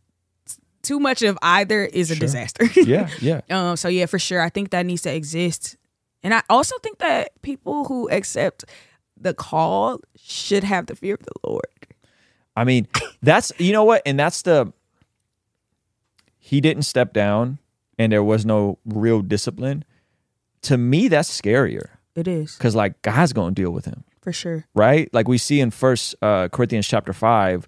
[0.82, 2.64] too much of either is a disaster.
[2.86, 3.40] Yeah, yeah.
[3.50, 5.76] Um, so yeah, for sure, I think that needs to exist,
[6.22, 8.64] and I also think that people who accept
[9.20, 11.64] the call should have the fear of the Lord.
[12.56, 12.88] I mean,
[13.22, 14.72] that's you know what, and that's the
[16.38, 17.58] he didn't step down
[17.98, 19.84] and there was no real discipline.
[20.62, 24.04] To me, that's scarier It is because like God's gonna deal with him.
[24.20, 24.64] for sure.
[24.74, 25.12] right?
[25.14, 27.66] Like we see in First uh, Corinthians chapter five,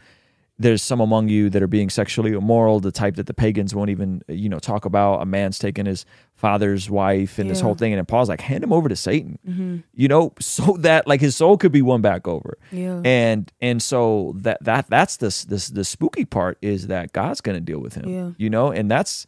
[0.58, 3.90] there's some among you that are being sexually immoral, the type that the pagans won't
[3.90, 5.22] even uh, you know talk about.
[5.22, 8.64] A man's taking his father's wife and this whole thing, and then Paul's like, hand
[8.64, 9.76] him over to Satan, mm-hmm.
[9.94, 12.58] you know, so that like his soul could be won back over.
[12.70, 13.00] Yeah.
[13.04, 17.56] And and so that that that's this this the spooky part is that God's going
[17.56, 18.08] to deal with him.
[18.08, 18.30] Yeah.
[18.36, 19.26] You know, and that's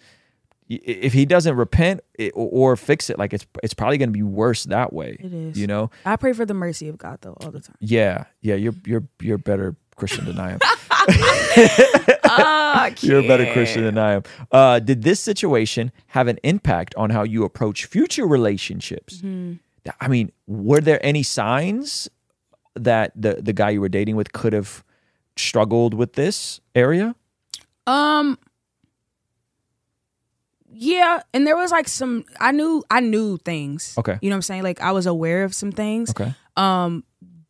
[0.69, 2.01] if he doesn't repent
[2.33, 5.17] or, fix it, like it's it's probably going to be worse that way.
[5.21, 5.59] It is.
[5.59, 5.91] You know.
[6.05, 7.77] I pray for the mercy of God though all the time.
[7.81, 10.59] Yeah, yeah, you're you're you're better Christian than I am.
[13.01, 14.23] You're a better Christian than I am.
[14.51, 19.23] Uh, did this situation have an impact on how you approach future relationships?
[20.01, 22.09] I mean, were there any signs
[22.75, 24.83] that the the guy you were dating with could have
[25.37, 27.15] struggled with this area?
[27.87, 28.39] Um.
[30.77, 32.25] Yeah, and there was like some.
[32.41, 32.83] I knew.
[32.91, 33.95] I knew things.
[33.97, 34.19] Okay.
[34.21, 34.63] You know what I'm saying?
[34.65, 36.11] Like I was aware of some things.
[36.11, 36.35] Okay.
[36.57, 37.05] Um.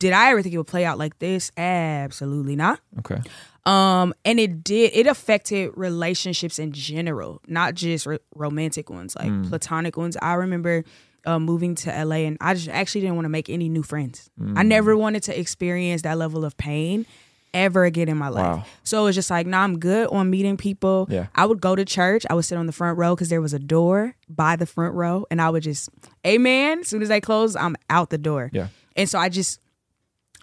[0.05, 1.51] Did I ever think it would play out like this?
[1.57, 2.79] Absolutely not.
[2.99, 3.23] Okay.
[3.65, 4.91] Um, and it did.
[4.93, 10.19] It affected relationships in general, not just ro- romantic ones, like platonic ones.
[10.21, 10.85] I remember
[11.25, 14.29] uh, moving to LA, and I just actually didn't want to make any new friends.
[14.55, 17.07] I never wanted to experience that level of pain
[17.55, 18.45] ever again in my life.
[18.59, 18.65] Wow.
[18.83, 21.07] So it was just like, nah, I'm good on meeting people.
[21.09, 21.29] Yeah.
[21.35, 22.27] I would go to church.
[22.29, 24.93] I would sit on the front row because there was a door by the front
[24.97, 25.89] row, and I would just,
[26.27, 26.81] Amen.
[26.81, 28.51] As soon as they close, I'm out the door.
[28.53, 28.69] Yeah.
[28.97, 29.61] And so I just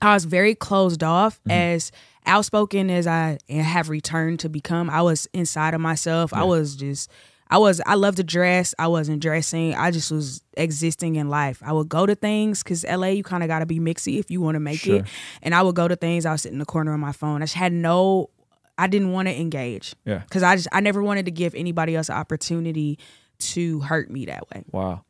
[0.01, 1.51] I was very closed off Mm-hmm.
[1.51, 1.91] as
[2.25, 4.89] outspoken as I have returned to become.
[4.89, 6.33] I was inside of myself.
[6.33, 7.09] I was just
[7.49, 8.73] I was I love to dress.
[8.79, 9.73] I wasn't dressing.
[9.75, 11.61] I just was existing in life.
[11.65, 14.29] I would go to things cuz LA you kind of got to be mixy if
[14.31, 14.97] you want to make Sure.
[14.97, 15.05] it.
[15.41, 17.41] And I would go to things I would sit in the corner of my phone.
[17.41, 18.29] I just had no
[18.77, 19.95] I didn't want to engage.
[20.05, 20.21] Yeah.
[20.29, 22.97] Cuz I just I never wanted to give anybody else an opportunity
[23.39, 24.63] to hurt me that way.
[24.71, 25.01] Wow.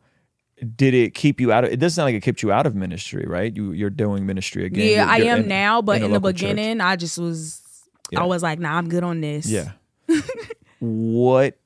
[0.76, 1.72] Did it keep you out of?
[1.72, 3.56] It doesn't sound like it kept you out of ministry, right?
[3.56, 4.86] You you're doing ministry again.
[4.86, 6.42] Yeah, You're- I you're am in- now, but a in, the local church.
[6.42, 7.62] beginning, I just was.
[8.12, 8.22] Yeah.
[8.22, 9.48] I was like, nah, I'm good on this.
[9.48, 9.72] Yeah.
[10.80, 11.58] what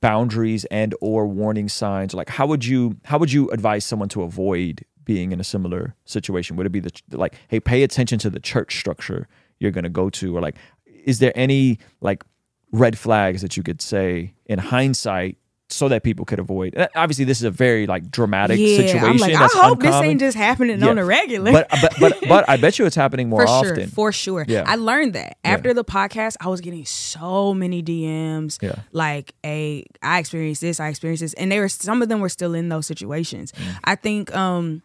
[0.00, 4.22] boundaries and or warning signs like how would you how would you advise someone to
[4.22, 8.30] avoid being in a similar situation would it be the like hey pay attention to
[8.30, 9.28] the church structure
[9.58, 10.56] you're going to go to or like
[11.04, 12.24] is there any like
[12.72, 15.36] red flags that you could say in hindsight
[15.72, 18.76] so that people could avoid Uh, obviously this is a very like dramatic yeah.
[18.76, 20.88] situation I'm like, I hope this ain't just happening Yeah.
[20.88, 21.52] on the regular.
[21.52, 24.44] but, but but but i bet you it's happening more for often sure, for sure.
[24.48, 24.64] Yeah.
[24.66, 25.52] I learned that Yeah.
[25.52, 26.36] after the podcast.
[26.40, 28.58] I was getting so many DMs.
[28.62, 28.76] Yeah.
[28.92, 32.28] Like a, I experienced this, I experienced this, and they were some of them were
[32.28, 33.52] still in those situations.
[33.52, 33.76] Mm.
[33.84, 34.82] I think, um,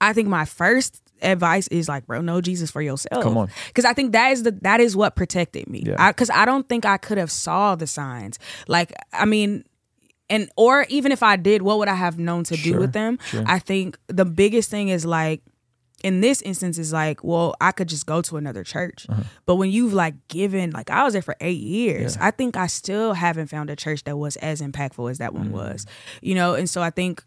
[0.00, 3.22] I think my first advice is like, bro, know Jesus for yourself.
[3.22, 3.48] Come on.
[3.68, 5.84] because I think that is the that is what protected me.
[5.86, 6.08] Yeah.
[6.10, 8.38] Because I, don't think I could have saw the signs.
[8.66, 9.64] Like, I mean.
[10.30, 13.18] and or even if I did, what would I have known to do with them?
[13.24, 13.44] sure.
[13.46, 15.42] I think the biggest thing is like
[16.04, 19.06] in this instance is like, well, I could just go to another church.
[19.08, 19.22] Uh-huh.
[19.46, 22.68] But when you've like given, like I was there for eight years, I think I
[22.68, 25.86] still haven't found a church that was as impactful as that one was.
[26.22, 27.24] You know, and so I think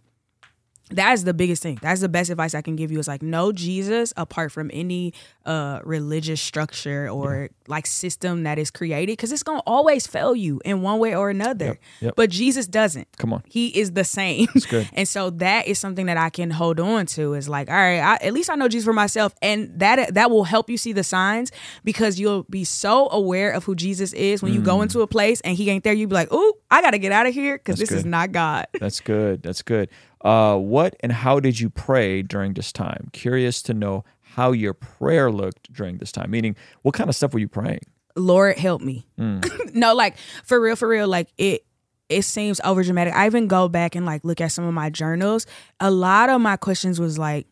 [0.92, 1.80] that's the biggest thing.
[1.82, 5.14] That's the best advice I can give you is like know Jesus apart from any
[5.46, 10.62] uh religious structure or like system that is created because it's gonna always fail you
[10.66, 11.66] in one way or another.
[11.66, 12.14] Yep, yep.
[12.16, 13.08] But Jesus doesn't.
[13.18, 13.44] Come on.
[13.48, 14.48] He is the same.
[14.54, 14.90] That's good.
[14.94, 18.00] And so that is something that I can hold on to is like, all right,
[18.00, 19.34] I, at least I know Jesus for myself.
[19.42, 21.52] And that that will help you see the signs
[21.84, 24.66] because you'll be so aware of who Jesus is when you Mm.
[24.66, 27.12] go into a place and he ain't there, you be like, ooh, I gotta get
[27.12, 28.68] out of here because That's this is not God.
[28.80, 29.42] That's good.
[29.42, 29.90] That's good.
[30.24, 33.10] Uh, what and how did you pray during this time?
[33.12, 36.32] Curious to know how your prayer looked during this time.
[36.32, 37.82] Meaning, what kind of stuff were you praying?
[38.16, 39.08] Lord help me.
[39.20, 39.74] Mm.
[39.74, 41.66] no, like for real, for real, like it
[42.10, 43.16] it seems over dramatic.
[43.16, 45.48] I even go back and like look at some of my journals.
[45.80, 47.48] A lot of my questions was like,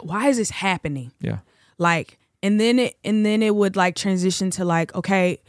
[0.00, 1.12] why is this happening?
[1.20, 1.38] Yeah.
[1.76, 5.40] Like, and then it and then it would like transition to like, okay,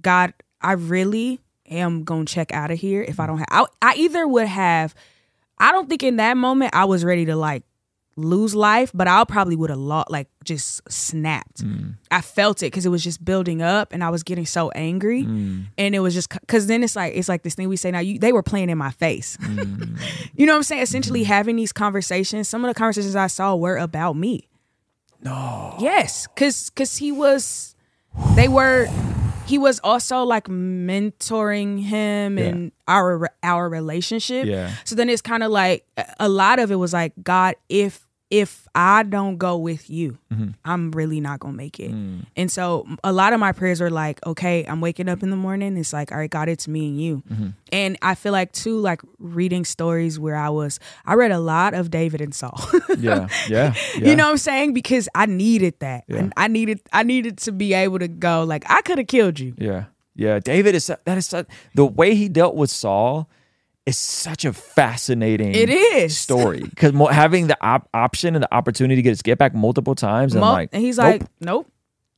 [0.00, 3.94] God, I really am gonna check out of here if I don't have I, I
[3.96, 4.94] either would have
[5.58, 7.64] I don't think in that moment I was ready to like
[8.16, 11.62] lose life, but I probably would have lost, like just snapped.
[11.62, 11.96] Mm.
[12.10, 15.24] I felt it because it was just building up, and I was getting so angry,
[15.24, 15.66] mm.
[15.76, 18.00] and it was just because then it's like it's like this thing we say now.
[18.00, 19.36] You they were playing in my face.
[19.38, 19.98] Mm.
[20.34, 20.82] you know what I'm saying?
[20.82, 22.48] Essentially having these conversations.
[22.48, 24.48] Some of the conversations I saw were about me.
[25.22, 25.76] No.
[25.78, 27.74] Yes, because because he was,
[28.34, 28.88] they were.
[29.46, 32.44] He was also like mentoring him Yeah.
[32.46, 34.46] and our our relationship.
[34.46, 34.72] Yeah.
[34.84, 35.84] So then it's kind of like
[36.18, 40.50] a lot of it was like God, if if I don't go with you, Mm-hmm.
[40.64, 41.92] I'm really not gonna make it.
[41.92, 42.26] Mm.
[42.36, 45.36] And so a lot of my prayers are like, okay, I'm waking up in the
[45.36, 45.76] morning.
[45.76, 47.22] It's like, all right, God, it's me and you.
[47.32, 47.48] Mm-hmm.
[47.72, 51.72] And I feel like too, like reading stories where I was, I read a lot
[51.74, 52.60] of David and Saul.
[52.98, 53.28] Yeah.
[53.48, 53.74] Yeah.
[53.98, 54.08] yeah.
[54.08, 54.72] You know what I'm saying?
[54.72, 56.04] Because I needed that.
[56.08, 56.16] Yeah.
[56.16, 59.38] And I needed I needed to be able to go like I could have killed
[59.38, 59.54] you.
[59.58, 59.84] Yeah.
[60.14, 60.38] Yeah.
[60.40, 63.28] David is that is such, the way he dealt with Saul
[63.86, 66.16] is such a fascinating It is.
[66.18, 69.94] story because having the op- option and the opportunity to get his get back multiple
[69.94, 71.06] times and Mo- like and he's nope.
[71.06, 71.70] like, nope.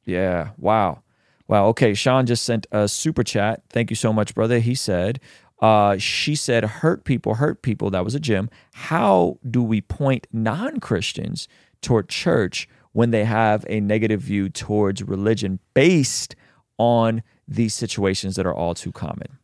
[0.04, 0.50] Yeah.
[0.56, 1.02] Wow.
[1.46, 1.66] Wow.
[1.68, 1.92] Okay.
[1.94, 3.62] Sean just sent a super chat.
[3.68, 4.58] Thank you so much, brother.
[4.58, 5.20] He said,
[5.60, 7.90] uh, she said, hurt people, hurt people.
[7.90, 8.48] That was a gym.
[8.72, 11.48] How do we point non Christians
[11.82, 16.34] toward church when they have a negative view towards religion based
[16.78, 19.38] on these situations that are all too common?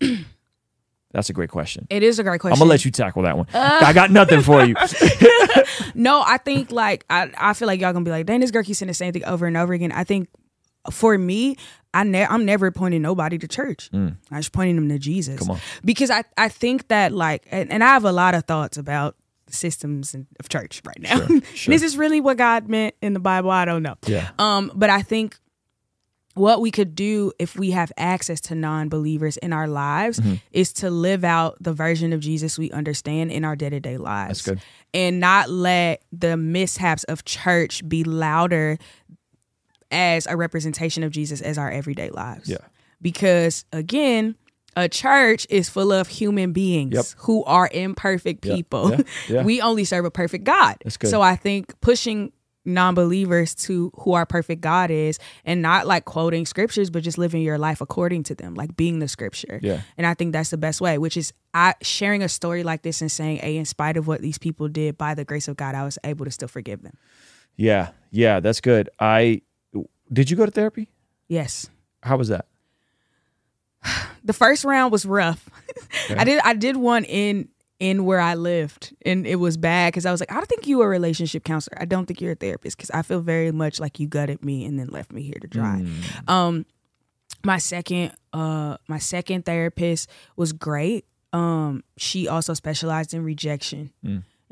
[1.12, 1.86] That's a great question.
[1.90, 2.54] It is a great question.
[2.54, 3.46] I'm gonna let you tackle that one.
[3.52, 4.74] I got nothing for you.
[5.94, 8.62] No, I think like I, I feel like y'all gonna be like, dang, this girl
[8.62, 9.92] keeps saying the same thing over and over again.
[9.92, 10.28] I think
[10.90, 11.56] for me,
[11.92, 13.90] I ne- I'm never pointing nobody to church.
[13.92, 15.36] I'm just pointing them to Jesus.
[15.36, 15.38] Mm.
[15.38, 15.60] Come on.
[15.84, 19.16] Because I, I think that like and, and I have a lot of thoughts about
[19.48, 21.26] systems of church right now.
[21.26, 21.74] Sure, sure.
[21.74, 23.50] Is really what God meant in the Bible?
[23.50, 23.96] I don't know.
[24.06, 24.30] Yeah.
[24.38, 25.38] Um, but I think
[26.40, 30.34] what we could do if we have access to non-believers in our lives Mm-hmm.
[30.52, 34.48] is to live out the version of Jesus we understand in our day-to-day lives.
[34.94, 38.78] And not let the mishaps of church be louder
[39.90, 42.48] as a representation of Jesus as our everyday lives.
[42.48, 42.58] Yeah.
[43.02, 44.36] Because again,
[44.76, 47.04] a church is full of human beings Yep.
[47.18, 48.90] who are imperfect Yeah, people.
[48.90, 49.42] yeah, yeah.
[49.42, 50.76] we only serve a perfect God.
[51.02, 52.32] So I think pushing
[52.74, 57.42] non-believers to who our perfect God is and not like quoting scriptures but just living
[57.42, 59.60] your life according to them like being the scripture.
[59.62, 59.82] Yeah.
[59.96, 63.00] And I think that's the best way, which is I sharing a story like this
[63.00, 65.74] and saying, "Hey, in spite of what these people did by the grace of God,
[65.74, 66.96] I was able to still forgive them."
[67.56, 67.90] Yeah.
[68.10, 68.40] Yeah.
[68.40, 68.88] That's good.
[68.98, 69.42] I
[70.12, 70.90] did you go to therapy?
[71.28, 71.68] Yes.
[72.02, 72.46] How was that?
[74.22, 75.48] The first round was rough.
[76.10, 77.48] I did I did one in
[77.80, 80.66] in where I lived and it was bad cuz I was like, "I don't think
[80.68, 81.78] you are a relationship counselor.
[81.80, 84.64] I don't think you're a therapist cuz I feel very much like you gutted me
[84.66, 85.84] and then left me here to dry."
[86.28, 86.66] Um
[87.42, 91.06] my second uh my second therapist was great.
[91.32, 93.90] Um she also specialized in rejection.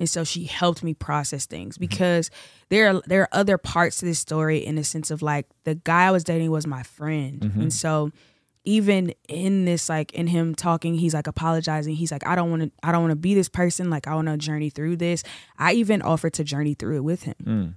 [0.01, 2.31] And so she helped me process things because
[2.70, 5.74] there are there are other parts to this story in the sense of like the
[5.74, 7.43] guy I was dating was my friend.
[7.62, 8.11] And so
[8.65, 11.95] even in this like in him talking he's like apologizing.
[11.95, 13.91] He's like i don't want to i don't want to be this person.
[13.91, 15.23] Like i want to journey through this.
[15.59, 17.35] I even offered to journey through it with him.
[17.43, 17.75] Mm.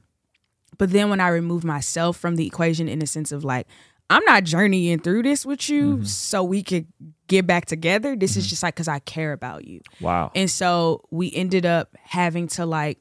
[0.78, 3.68] But then when i remove myself from the equation in the sense of like
[4.10, 6.04] i'm not journeying through this with you mm-hmm.
[6.04, 6.88] so we could
[7.28, 8.16] get back together.
[8.16, 8.50] This is mm-hmm.
[8.50, 9.82] just like because i care about you.
[10.00, 10.32] Wow.
[10.36, 13.00] and so we ended up having to like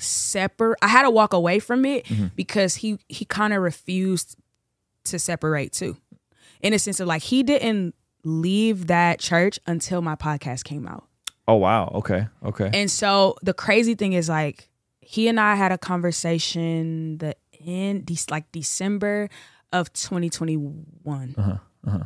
[0.00, 2.26] separate I had to walk away from it mm-hmm.
[2.36, 4.36] because he he kind of refused
[5.04, 5.96] to separate too.
[6.62, 7.94] In a sense of like he didn't
[8.24, 11.04] leave that church until my podcast came out.
[11.46, 11.90] Oh wow.
[11.94, 12.26] Okay.
[12.44, 12.70] Okay.
[12.74, 14.68] And so the crazy thing is like
[15.00, 17.34] he and I had a conversation the
[17.64, 19.28] end like December
[19.72, 21.34] of 2021.
[21.36, 21.98] Uh-huh,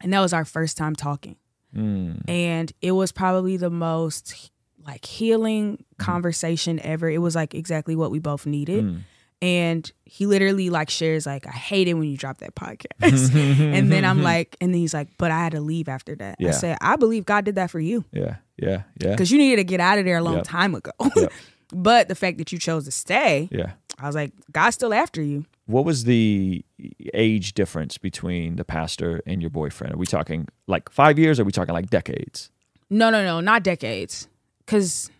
[0.00, 1.36] And that was our first time talking.
[1.76, 2.28] Mm.
[2.28, 4.50] And it was probably the most
[4.86, 6.04] like healing Mm-hmm.
[6.10, 7.08] conversation ever.
[7.08, 8.84] It was like exactly what we both needed.
[8.84, 9.00] Mm.
[9.44, 13.34] And he literally like shares like I hate it when you drop that podcast.
[13.60, 16.36] and then I'm like and then he's like but I had to leave after that.
[16.38, 16.48] Yeah.
[16.48, 18.36] I said I believe God did that for you Yeah.
[18.56, 18.84] Yeah.
[19.02, 19.10] Yeah.
[19.10, 20.44] because you needed to get out of there a long Yep.
[20.44, 20.92] time ago.
[21.14, 21.32] Yep.
[21.74, 23.72] but the fact that you chose to stay, Yeah.
[23.98, 25.44] I was like, God's still after you.
[25.66, 26.64] What was the
[27.12, 29.94] age difference between the pastor and your boyfriend?
[29.94, 31.38] Are we talking like five years?
[31.38, 32.50] Or are we talking like decades?
[32.88, 34.28] No, no, no, not decades.
[34.66, 35.10] Cause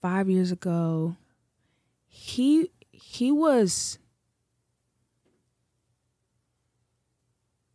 [0.00, 1.16] five years ago,
[2.14, 3.98] he he was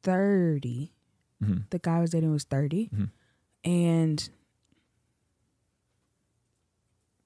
[0.01, 0.93] thirty.
[1.43, 1.69] Mhm.
[1.69, 3.11] The guy I was dating was 30 Mhm.
[3.63, 4.29] and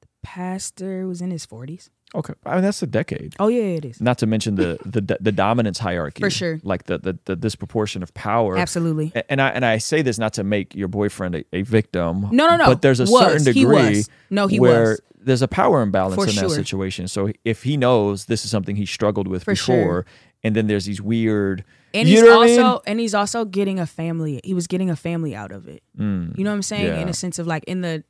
[0.01, 1.89] the pastor was in his forties.
[2.15, 2.33] Okay.
[2.45, 3.35] I mean, that's a decade.
[3.39, 3.99] Oh yeah, it is.
[4.01, 6.19] Not to mention the the the dominance hierarchy.
[6.21, 6.59] For sure.
[6.63, 8.57] Like the the, the disproportion of power.
[8.57, 9.11] Absolutely.
[9.29, 12.27] And I and I say this not to make your boyfriend a, a victim.
[12.31, 12.65] No, no, no.
[12.65, 13.11] But there's a Was.
[13.41, 14.09] certain He degree was.
[14.29, 15.01] No, he where was.
[15.19, 17.07] there's a power imbalance For in that situation.
[17.07, 20.05] So if he knows this is something he struggled with For before, sure.
[20.43, 21.63] and then there's these weird,
[21.95, 22.79] And you he's what I also mean?
[22.87, 24.39] and he's also getting a family.
[24.43, 25.81] He was getting a family out of it.
[25.97, 26.85] Mm, You know what I'm saying?
[26.85, 26.99] Yeah.
[26.99, 28.03] In a sense of like in the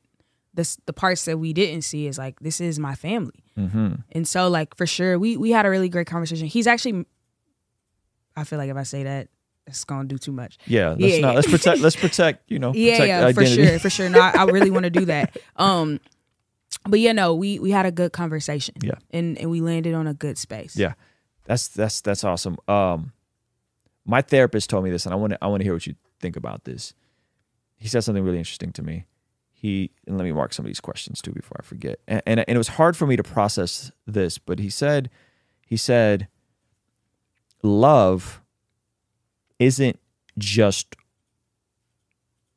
[0.54, 3.44] the the parts that we didn't see is like this is my family.
[3.56, 6.46] hmm And so like for sure we we had a really great conversation.
[6.46, 7.04] He's actually
[8.36, 9.28] I feel like if I say that
[9.66, 10.58] it's gonna do too much.
[10.66, 10.90] yeah.
[10.90, 11.28] Let's Yeah, not.
[11.30, 11.34] yeah.
[11.36, 11.80] Let's protect.
[11.80, 12.50] Let's protect.
[12.50, 12.72] You know.
[12.74, 14.08] Yeah, yeah, for sure, for sure.
[14.10, 15.36] No, I, I really want to do that.
[15.56, 16.00] Um,
[16.86, 18.74] but yeah, no, we we had a good conversation.
[18.82, 18.94] Yeah.
[19.10, 20.76] and and we landed on a good space.
[20.76, 20.94] Yeah.
[21.44, 22.56] That's that's that's awesome.
[22.68, 23.12] Um,
[24.04, 25.94] my therapist told me this, and I want to I want to hear what you
[26.20, 26.92] think about this.
[27.76, 29.06] He said something really interesting to me.
[29.64, 31.98] He and let me mark some of these questions too before I forget.
[32.06, 35.08] And, and and it was hard for me to process this, but he said
[35.66, 36.28] he said
[37.62, 38.42] love
[39.58, 39.98] isn't
[40.36, 40.96] just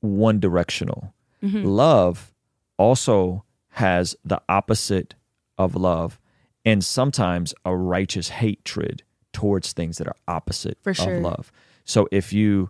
[0.02, 1.14] one directional.
[1.42, 1.64] Mhm.
[1.66, 2.34] Love
[2.78, 5.16] also has the opposite
[5.58, 6.20] of love
[6.66, 11.16] and sometimes a righteous hatred towards things that are opposite For sure.
[11.16, 11.52] of love.
[11.86, 12.70] So if you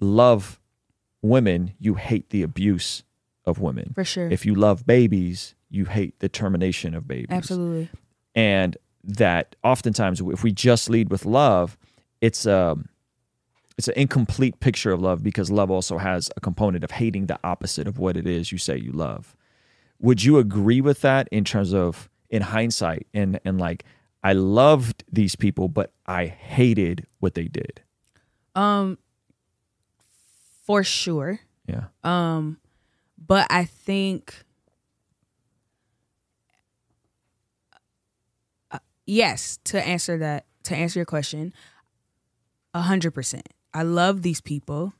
[0.00, 0.58] love
[1.20, 3.02] women, you hate the abuse
[3.46, 3.92] of women.
[3.94, 4.28] for sure.
[4.30, 7.88] If you love babies, you hate the termination of babies Absolutely.
[8.34, 11.76] and that oftentimes if we just lead with love
[12.22, 12.76] it's a
[13.76, 17.38] it's an incomplete picture of love because love also has a component of hating the
[17.44, 19.36] opposite of what it is you say you love
[20.00, 23.84] would you agree with that in terms of in hindsight and and like
[24.22, 27.82] i loved these people but i hated what they did
[28.54, 28.96] Um,
[30.64, 31.40] for sure.
[31.66, 32.58] yeah Um,
[33.26, 34.34] but I think
[38.70, 41.52] uh, yes to answer that to answer your question,
[42.72, 43.48] a hundred percent.
[43.72, 44.94] I love these people.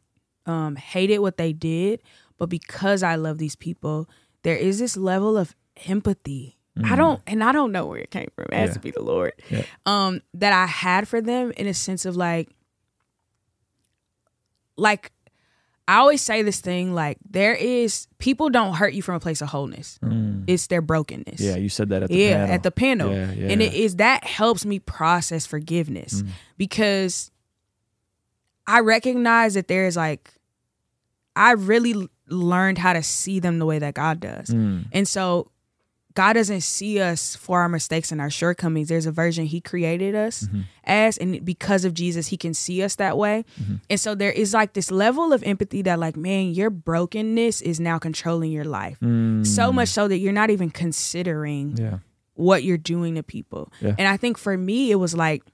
[0.47, 2.03] Um, hated what they did,
[2.37, 4.11] but because I love these people,
[4.43, 5.55] there is this level of
[5.87, 6.59] empathy.
[6.85, 8.47] I don't, and I don't know where it came from.
[8.53, 8.75] It has Yeah.
[8.75, 9.33] to be the Lord.
[9.49, 9.63] Yeah.
[9.87, 12.51] Um, that I had for them in a sense of like,
[14.77, 15.13] like
[15.87, 19.43] I always say this thing like there is people don't hurt you from a place
[19.43, 19.99] of wholeness.
[20.47, 21.41] It's their brokenness.
[21.41, 21.45] Mm.
[21.47, 23.13] yeah you said that at the yeah, panel at the panel.
[23.13, 23.49] Yeah, yeah.
[23.51, 26.29] And it is that helps me process forgiveness Mm.
[26.57, 27.31] because
[28.67, 30.31] I recognize that there is like
[31.37, 34.49] I really learned how to see them the way that God does.
[34.49, 34.87] Mm.
[34.93, 35.51] And so
[36.15, 38.89] God doesn't see us for our mistakes and our shortcomings.
[38.89, 40.61] There's a version He created us Mm-hmm.
[40.85, 43.45] as, and because of Jesus, He can see us that way.
[43.91, 47.81] And so there is like this level of empathy that, like, man, your brokenness is
[47.81, 48.99] now controlling your life.
[49.43, 51.79] So much so that you're not even considering Mm.
[51.81, 51.99] yeah
[52.37, 53.73] what you're doing to people.
[53.81, 53.95] Yeah.
[53.97, 55.45] And I think for me, it was like,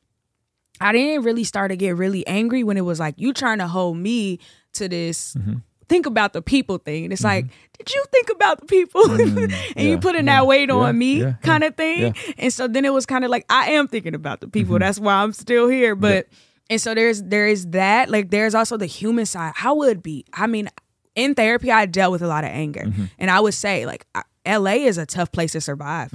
[0.81, 3.67] I didn't really start to get really angry when it was like, you trying to
[3.69, 4.39] hold me
[4.75, 5.35] to this.
[5.35, 5.57] Mm-hmm.
[5.91, 7.05] Think about the people thing.
[7.05, 9.03] And it's like, did you think about the people?
[9.11, 12.15] and Mm, yeah, you putting yeah, that weight on me, kind of thing.
[12.39, 14.77] And so then it was kind of like, I am thinking about the people.
[14.77, 14.81] Mm-hmm.
[14.85, 15.95] That's why I'm still here.
[15.97, 16.29] But
[16.71, 18.09] and so there's there is that.
[18.09, 19.53] Like there's also the human side.
[19.63, 20.25] I would be.
[20.33, 20.69] I mean,
[21.17, 23.05] in therapy, I dealt with a lot of anger, Mm-hmm.
[23.19, 24.85] and I would say like, I- L.A.
[24.85, 26.13] is a tough place to survive.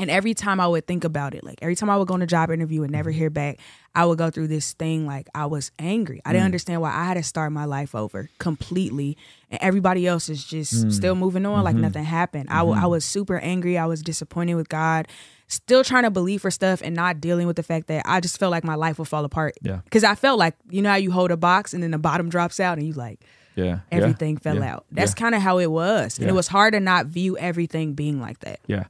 [0.00, 2.22] And every time I would think about it, like every time I would go on
[2.22, 3.18] a job interview and never mm-hmm.
[3.18, 3.58] hear back,
[3.94, 6.20] I would go through this thing like I was angry.
[6.24, 6.46] I didn't mm.
[6.46, 9.16] understand why I had to start my life over completely,
[9.50, 10.92] and everybody else is just mm.
[10.92, 11.82] still moving on like mm-hmm.
[11.82, 12.48] nothing happened.
[12.48, 12.90] I, w- I mm-hmm.
[12.90, 13.76] was super angry.
[13.76, 15.08] I was disappointed with God,
[15.48, 18.38] still trying to believe for stuff and not dealing with the fact that I just
[18.38, 19.54] felt like my life would fall apart.
[19.62, 19.80] Yeah.
[19.82, 22.28] Because I felt like you know how you hold a box and then the bottom
[22.28, 23.24] drops out and you like
[23.56, 23.64] Yeah.
[23.64, 24.86] yeah, everything fell yeah, out.
[24.92, 25.22] That's yeah.
[25.22, 28.38] kind of how it was, and it was hard to not view everything being like
[28.40, 28.60] that.
[28.68, 28.84] Yeah.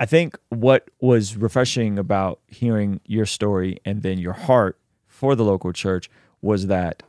[0.00, 5.44] I think what was refreshing about hearing your story and then your heart for the
[5.44, 6.08] local church
[6.40, 7.02] was that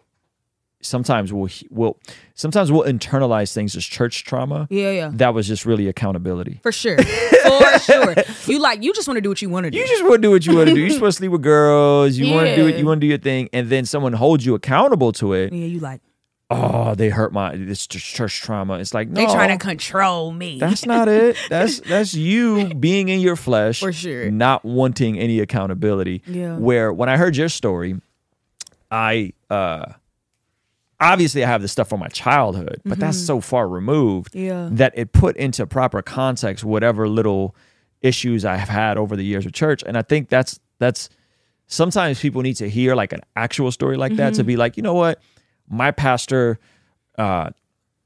[0.82, 1.98] sometimes we'll we'll
[2.34, 4.68] sometimes we'll internalize things as church trauma.
[4.70, 5.12] Yeah, yeah.
[5.14, 6.60] That was just really accountability.
[6.64, 6.98] For sure.
[7.02, 8.16] For sure.
[8.46, 9.78] You like you just want to do what you want to do.
[9.78, 10.82] You just want to do what you want to do.
[10.82, 12.18] You're supposed to sleep with girls.
[12.18, 12.76] You want to do it.
[12.76, 15.54] You want to do your thing, and then someone holds you accountable to it.
[15.54, 16.02] yeah, you like
[16.54, 18.80] Oh, they hurt my this church trauma.
[18.80, 20.60] It's like no, they trying to control me.
[20.60, 21.38] That's not it.
[21.49, 24.30] That's that's you being in your flesh, For sure.
[24.30, 26.22] not wanting any accountability.
[26.28, 26.58] Yeah.
[26.58, 27.99] Where when I heard your story,
[28.91, 29.86] I uh
[30.99, 34.45] obviously I have this stuff from my childhood, but that's so far removed Mm-hmm.
[34.45, 34.70] Yeah.
[34.74, 37.56] that it put into proper context whatever little
[38.02, 39.84] issues I have had over the years with church.
[39.86, 41.10] And I think that's that's
[41.68, 44.38] sometimes people need to hear like an actual story like that Mm-hmm.
[44.41, 45.22] to be like, you know what?
[45.72, 46.59] My pastor
[47.17, 47.49] uh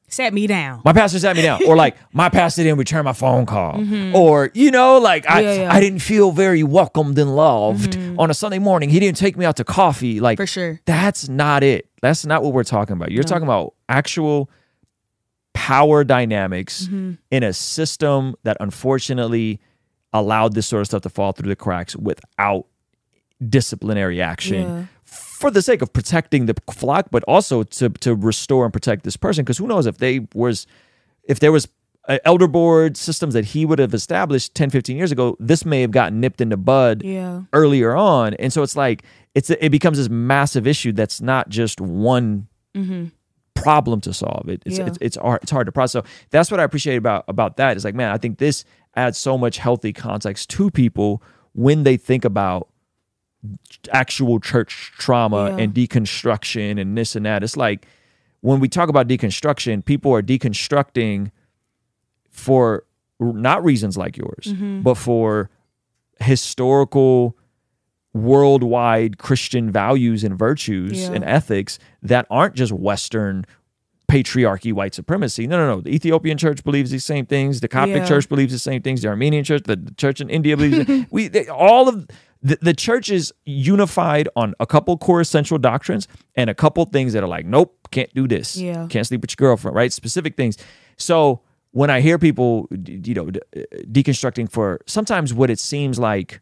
[0.07, 0.81] Set me down.
[0.85, 3.83] my pastor sat me down or like my pastor didn't return my phone call
[4.15, 5.47] or you know like I, Mm-hmm.
[5.47, 5.73] Yeah, yeah.
[5.73, 9.45] I didn't feel very welcomed and loved on a sunday morning he didn't take me
[9.45, 10.79] out to coffee like For sure.
[10.85, 14.49] that's not it that's not what we're talking about you're talking about actual
[15.53, 17.13] power dynamics Mm-hmm.
[17.31, 19.59] in a system that unfortunately
[20.13, 22.67] allowed this sort of stuff to fall through the cracks without
[23.49, 24.85] disciplinary action Yeah.
[25.45, 29.17] For the sake of protecting the flock, but also to to restore and protect this
[29.17, 29.43] person.
[29.43, 30.65] Because who knows if they was
[31.23, 31.67] if there was
[32.07, 35.81] uh, elder board systems that he would have established 10, 15 years ago, this may
[35.81, 37.41] have gotten nipped in the bud Yeah.
[37.51, 38.35] earlier on.
[38.35, 42.47] And so it's like it's it becomes this massive issue that's not just one
[43.55, 44.49] problem to solve.
[44.49, 44.87] It, it's, Yeah.
[44.87, 46.03] it's it's hard, it's hard to process.
[46.03, 47.77] So that's what I appreciate about about that.
[47.77, 48.65] Is like, man, I think this
[48.95, 51.21] adds so much healthy context to people
[51.53, 52.67] when they think about
[53.91, 55.63] actual church trauma Yeah.
[55.63, 57.43] and deconstruction and this and that.
[57.43, 57.87] It's like
[58.41, 61.31] when we talk about deconstruction, people are deconstructing
[62.29, 62.85] for
[63.19, 64.81] not reasons like yours, Mm-hmm.
[64.81, 65.49] but for
[66.19, 67.35] historical
[68.13, 71.11] worldwide Christian values and virtues Yeah.
[71.13, 73.45] and ethics that aren't just Western
[74.07, 75.47] patriarchy, white supremacy.
[75.47, 75.81] No, no, no.
[75.81, 77.59] The Ethiopian church believes these same things.
[77.59, 78.05] The Coptic Yeah.
[78.05, 79.01] church believes the same things.
[79.01, 81.05] The Armenian church, the, the church in India believes.
[81.11, 82.07] we they, all of
[82.43, 87.13] the, the church is unified on a couple core essential doctrines and a couple things
[87.13, 88.55] that are like, nope, can't do this.
[88.57, 88.87] Yeah.
[88.89, 89.75] can't sleep with your girlfriend.
[89.75, 90.57] Right, specific things.
[90.97, 93.61] So when I hear people, you know, uh,
[93.91, 96.39] deconstructing for sometimes what it seems like,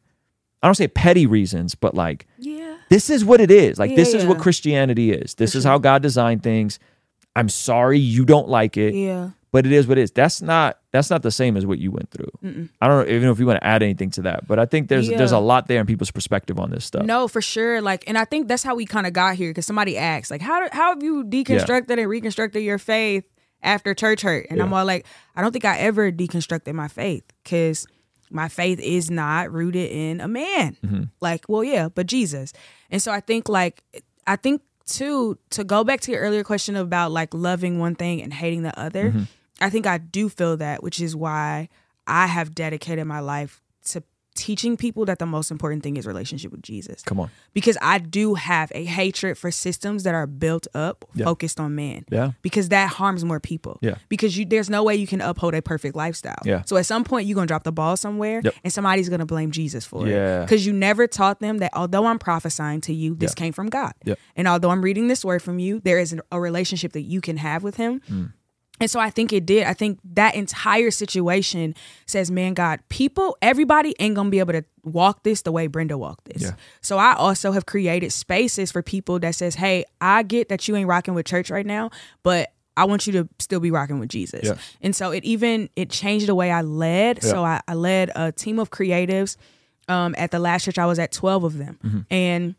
[0.62, 2.78] I don't say petty reasons, but like Yeah.
[2.90, 3.80] this is what it is.
[3.80, 5.36] Like this is what Christianity is.
[5.36, 6.80] This is how God designed things.
[7.36, 9.30] I'm sorry you don't like it, Yeah.
[9.54, 10.12] But it is what it is.
[10.12, 12.68] That's not that's not the same as what you went through.
[12.82, 14.90] I don't even know if you want to add anything to that, but I think
[14.90, 17.06] there's there's a lot there in people's perspective on this stuff.
[17.06, 17.80] No, for sure.
[17.80, 20.42] Like, and I think that's how we kind of got here because somebody asked, like,
[20.42, 23.26] how how have you deconstructed and reconstructed your faith
[23.62, 24.48] after church hurt?
[24.50, 27.86] And I'm all like, I don't think I ever deconstructed my faith because
[28.32, 30.78] my faith is not rooted in a man.
[30.84, 31.04] Mm-hmm.
[31.22, 32.54] Like, well, yeah, but Jesus.
[32.90, 33.84] And so I think, like,
[34.26, 38.22] I think too to go back to your earlier question about like loving one thing
[38.22, 39.10] and hating the other.
[39.10, 39.24] Mm-hmm.
[39.62, 41.70] I think I do feel that, which is why
[42.08, 44.04] I have dedicated my life to
[44.36, 47.30] teaching people that the most important thing is relationship with Jesus Come on.
[47.54, 51.26] because I do have a hatred for systems that are built up Yeah.
[51.26, 52.04] focused on man.
[52.10, 52.32] Yeah.
[52.42, 53.78] Because that harms more people.
[53.84, 53.96] Yeah.
[54.10, 56.42] Because you there's no way you can uphold a perfect lifestyle.
[56.44, 56.64] Yeah.
[56.66, 58.56] So at some point you're gonna drop the ball somewhere Yep.
[58.64, 60.40] and somebody's gonna blame Jesus for Yeah.
[60.40, 60.46] it.
[60.46, 63.44] Because you never taught them that although I'm prophesying to you, this Yeah.
[63.44, 63.94] came from God.
[64.04, 64.18] Yep.
[64.36, 67.38] And although I'm reading this word from you, there is a relationship that you can
[67.38, 68.02] have with him.
[68.10, 68.32] Mm.
[68.84, 69.66] And so I think it did.
[69.66, 71.74] I think that entire situation
[72.06, 75.98] says, man, God, people, everybody ain't gonna be able to walk this the way Brenda
[75.98, 76.42] walked this.
[76.42, 76.56] Yeah.
[76.82, 80.76] So I also have created spaces for people that says, hey, I get that you
[80.76, 81.92] ain't rocking with church right now,
[82.24, 84.44] but I want you to still be rocking with Jesus.
[84.44, 84.58] Yeah.
[84.82, 87.24] And so it even it changed the way I led.
[87.24, 89.38] So I, I led a team of creatives.
[89.88, 91.80] Um, at the last church I was at, 12 of them.
[91.84, 92.00] Mm-hmm.
[92.10, 92.56] And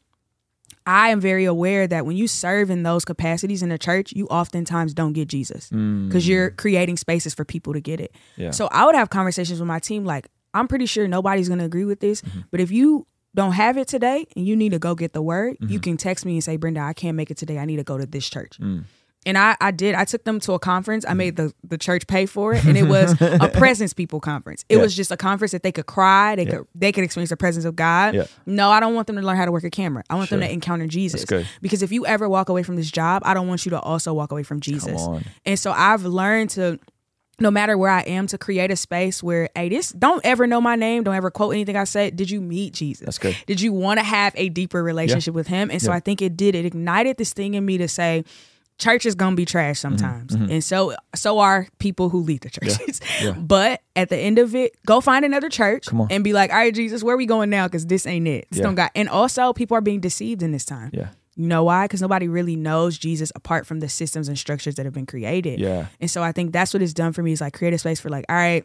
[0.86, 4.26] I am very aware that when you serve in those capacities in the church, you
[4.26, 8.12] oftentimes don't get Jesus because you're creating spaces for people to get it.
[8.12, 8.42] Mm.
[8.44, 8.50] Yeah.
[8.50, 11.64] So I would have conversations with my team like, I'm pretty sure nobody's going to
[11.64, 12.40] agree with this, Mm-hmm.
[12.50, 15.54] but if you don't have it today and you need to go get the word,
[15.54, 15.72] Mm-hmm.
[15.72, 17.58] you can text me and say, Brenda, I can't make it today.
[17.58, 18.58] I need to go to this church.
[18.60, 18.84] Mm.
[19.26, 19.94] And I, I did.
[19.94, 21.04] I took them to a conference.
[21.04, 21.18] I mm-hmm.
[21.18, 24.64] made the, the church pay for it, and it was a presence people conference.
[24.68, 24.82] It Yeah.
[24.82, 26.50] was just a conference that they could cry, they Yeah.
[26.50, 28.14] could they could experience the presence of God.
[28.14, 28.24] Yeah.
[28.46, 30.04] No, I don't want them to learn how to work a camera.
[30.10, 31.24] I want them to encounter Jesus.
[31.60, 34.12] Because if you ever walk away from this job, I don't want you to also
[34.12, 35.06] walk away from Jesus.
[35.44, 36.78] And so I've learned to
[37.40, 40.60] no matter where I am to create a space where, hey, this don't ever know
[40.60, 42.16] my name, don't ever quote anything I said.
[42.16, 43.04] Did you meet Jesus?
[43.04, 43.36] That's good.
[43.46, 45.70] Did you want to have a deeper relationship with him?
[45.70, 45.90] And so.
[45.92, 46.54] I think it did.
[46.54, 48.24] It ignited this thing in me to say,
[48.78, 49.96] church is gonna be trash Mm-hmm.
[49.96, 50.34] sometimes.
[50.34, 53.00] And so so are people who lead the churches.
[53.22, 53.32] Yeah.
[53.32, 56.74] But at the end of it, go find another church and be like, all right,
[56.74, 57.66] Jesus, where we going now?
[57.68, 58.46] Because this ain't it.
[58.50, 58.64] This Yeah.
[58.64, 60.90] don't got and also people are being deceived in this time.
[60.92, 61.08] Yeah.
[61.36, 61.84] You know why?
[61.84, 65.58] Because nobody really knows Jesus apart from the systems and structures that have been created.
[65.60, 65.86] Yeah.
[66.00, 67.98] And so I think that's what it's done for me is like create a space
[68.00, 68.64] for like, all right,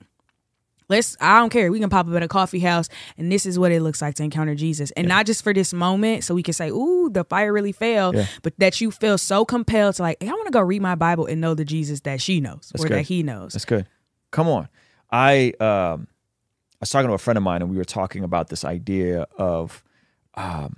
[0.90, 1.72] let's I don't care.
[1.72, 4.16] We can pop up at a coffee house and this is what it looks like
[4.16, 4.92] to encounter Jesus.
[4.92, 8.14] And not just for this moment, so we can say, ooh, the fire really fell,
[8.16, 8.26] Yeah.
[8.42, 10.96] but that you feel so compelled to like, hey, I want to go read my
[10.96, 12.98] Bible and know the Jesus that she knows That's or good.
[12.98, 13.54] that he knows.
[13.54, 13.88] That's good.
[14.32, 14.68] Come on.
[15.12, 16.08] I um
[16.82, 19.28] I was talking to a friend of mine and we were talking about this idea
[19.38, 19.84] of
[20.36, 20.76] um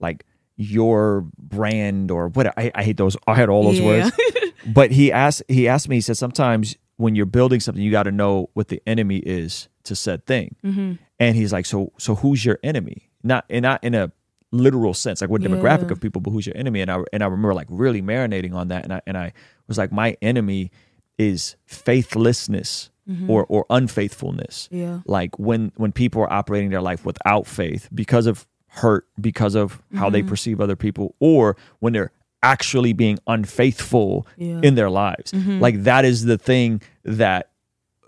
[0.00, 0.24] like
[0.56, 3.86] your brand or what I, I hate those I had all those Yeah.
[3.86, 4.12] words.
[4.66, 8.12] but he asked he asked me, he said sometimes when you're building something, you gotta
[8.12, 10.54] know what the enemy is to said thing.
[10.62, 10.92] Mm-hmm.
[11.18, 13.08] And he's like, So so who's your enemy?
[13.22, 14.12] Not and not in a
[14.52, 15.92] literal sense, like what demographic Yeah.
[15.92, 16.80] of people, but who's your enemy?
[16.82, 18.84] And I and I remember like really marinating on that.
[18.84, 19.32] And I and I
[19.66, 20.70] was like, my enemy
[21.18, 22.90] is faithlessness
[23.26, 24.68] or or unfaithfulness.
[24.70, 25.00] Yeah.
[25.06, 29.80] Like when when people are operating their life without faith because of hurt, because of
[29.94, 32.12] how they perceive other people, or when they're
[32.42, 34.60] actually being unfaithful Yeah.
[34.62, 35.32] in their lives.
[35.32, 35.60] Mm-hmm.
[35.60, 37.50] Like that is the thing that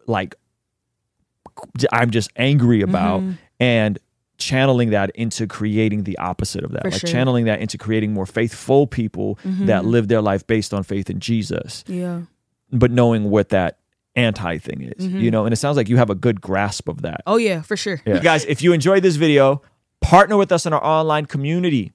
[0.07, 0.35] like
[1.93, 3.33] I'm just angry about mm-hmm.
[3.59, 3.99] and
[4.39, 6.83] channeling that into creating the opposite of that.
[6.83, 7.11] For like sure.
[7.11, 9.89] channeling that into creating more faithful people that mm-hmm.
[9.89, 12.23] live their life based on faith in Jesus, Yeah.
[12.73, 13.79] but knowing what that
[14.17, 17.03] anti thing is, you know, and it sounds like you have a good grasp of
[17.03, 17.21] that.
[17.27, 18.01] Oh yeah, for sure.
[18.07, 19.63] You guys, if you enjoyed this video,
[20.01, 21.93] partner with us in our online community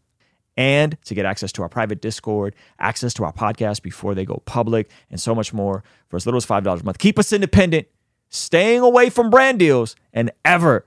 [0.57, 4.41] and to get access to our private Discord, access to our podcast before they go
[4.45, 6.97] public, and so much more for as little as $5 a month.
[6.97, 7.87] Keep us independent,
[8.29, 10.85] staying away from brand deals, and ever,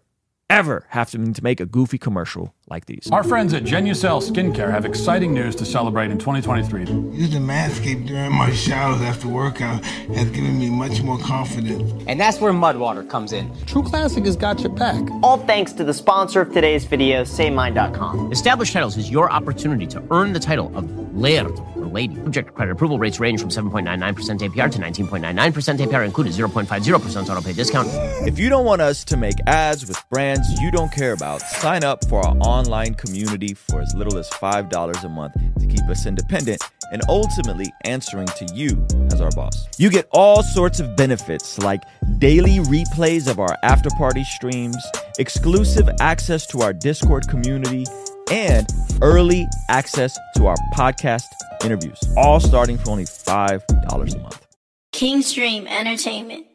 [0.48, 3.08] ever have to, to make a goofy commercial like these.
[3.12, 6.80] Our friends at Genucel Skincare have exciting news to celebrate in 2023.
[6.80, 12.04] Using the Manscaped during my showers after workout has given me much more confidence.
[12.06, 13.50] And that's where Mudwater comes in.
[13.66, 15.02] True Classic has got your back.
[15.22, 18.32] All thanks to the sponsor of today's video, SaveMine.com.
[18.32, 22.14] Established Titles is your opportunity to earn the title of Laird or Lady.
[22.16, 23.98] Subject to credit approval rates range from 7.99%
[24.40, 27.88] APR to 19.99% APR, included 0.50% auto pay discount.
[28.26, 31.84] If you don't want us to make ads with brands you don't care about, sign
[31.84, 36.06] up for our online community for as little as $5 a month to keep us
[36.06, 36.60] independent
[36.92, 39.66] and ultimately answering to you as our boss.
[39.78, 41.82] You get all sorts of benefits like
[42.18, 44.76] daily replays of our after party streams,
[45.18, 47.84] exclusive access to our Discord community,
[48.30, 48.66] and
[49.02, 51.22] early access to our podcast
[51.64, 54.46] interviews, all starting for only $5 a month.
[54.92, 56.46] Kingsdream Entertainment.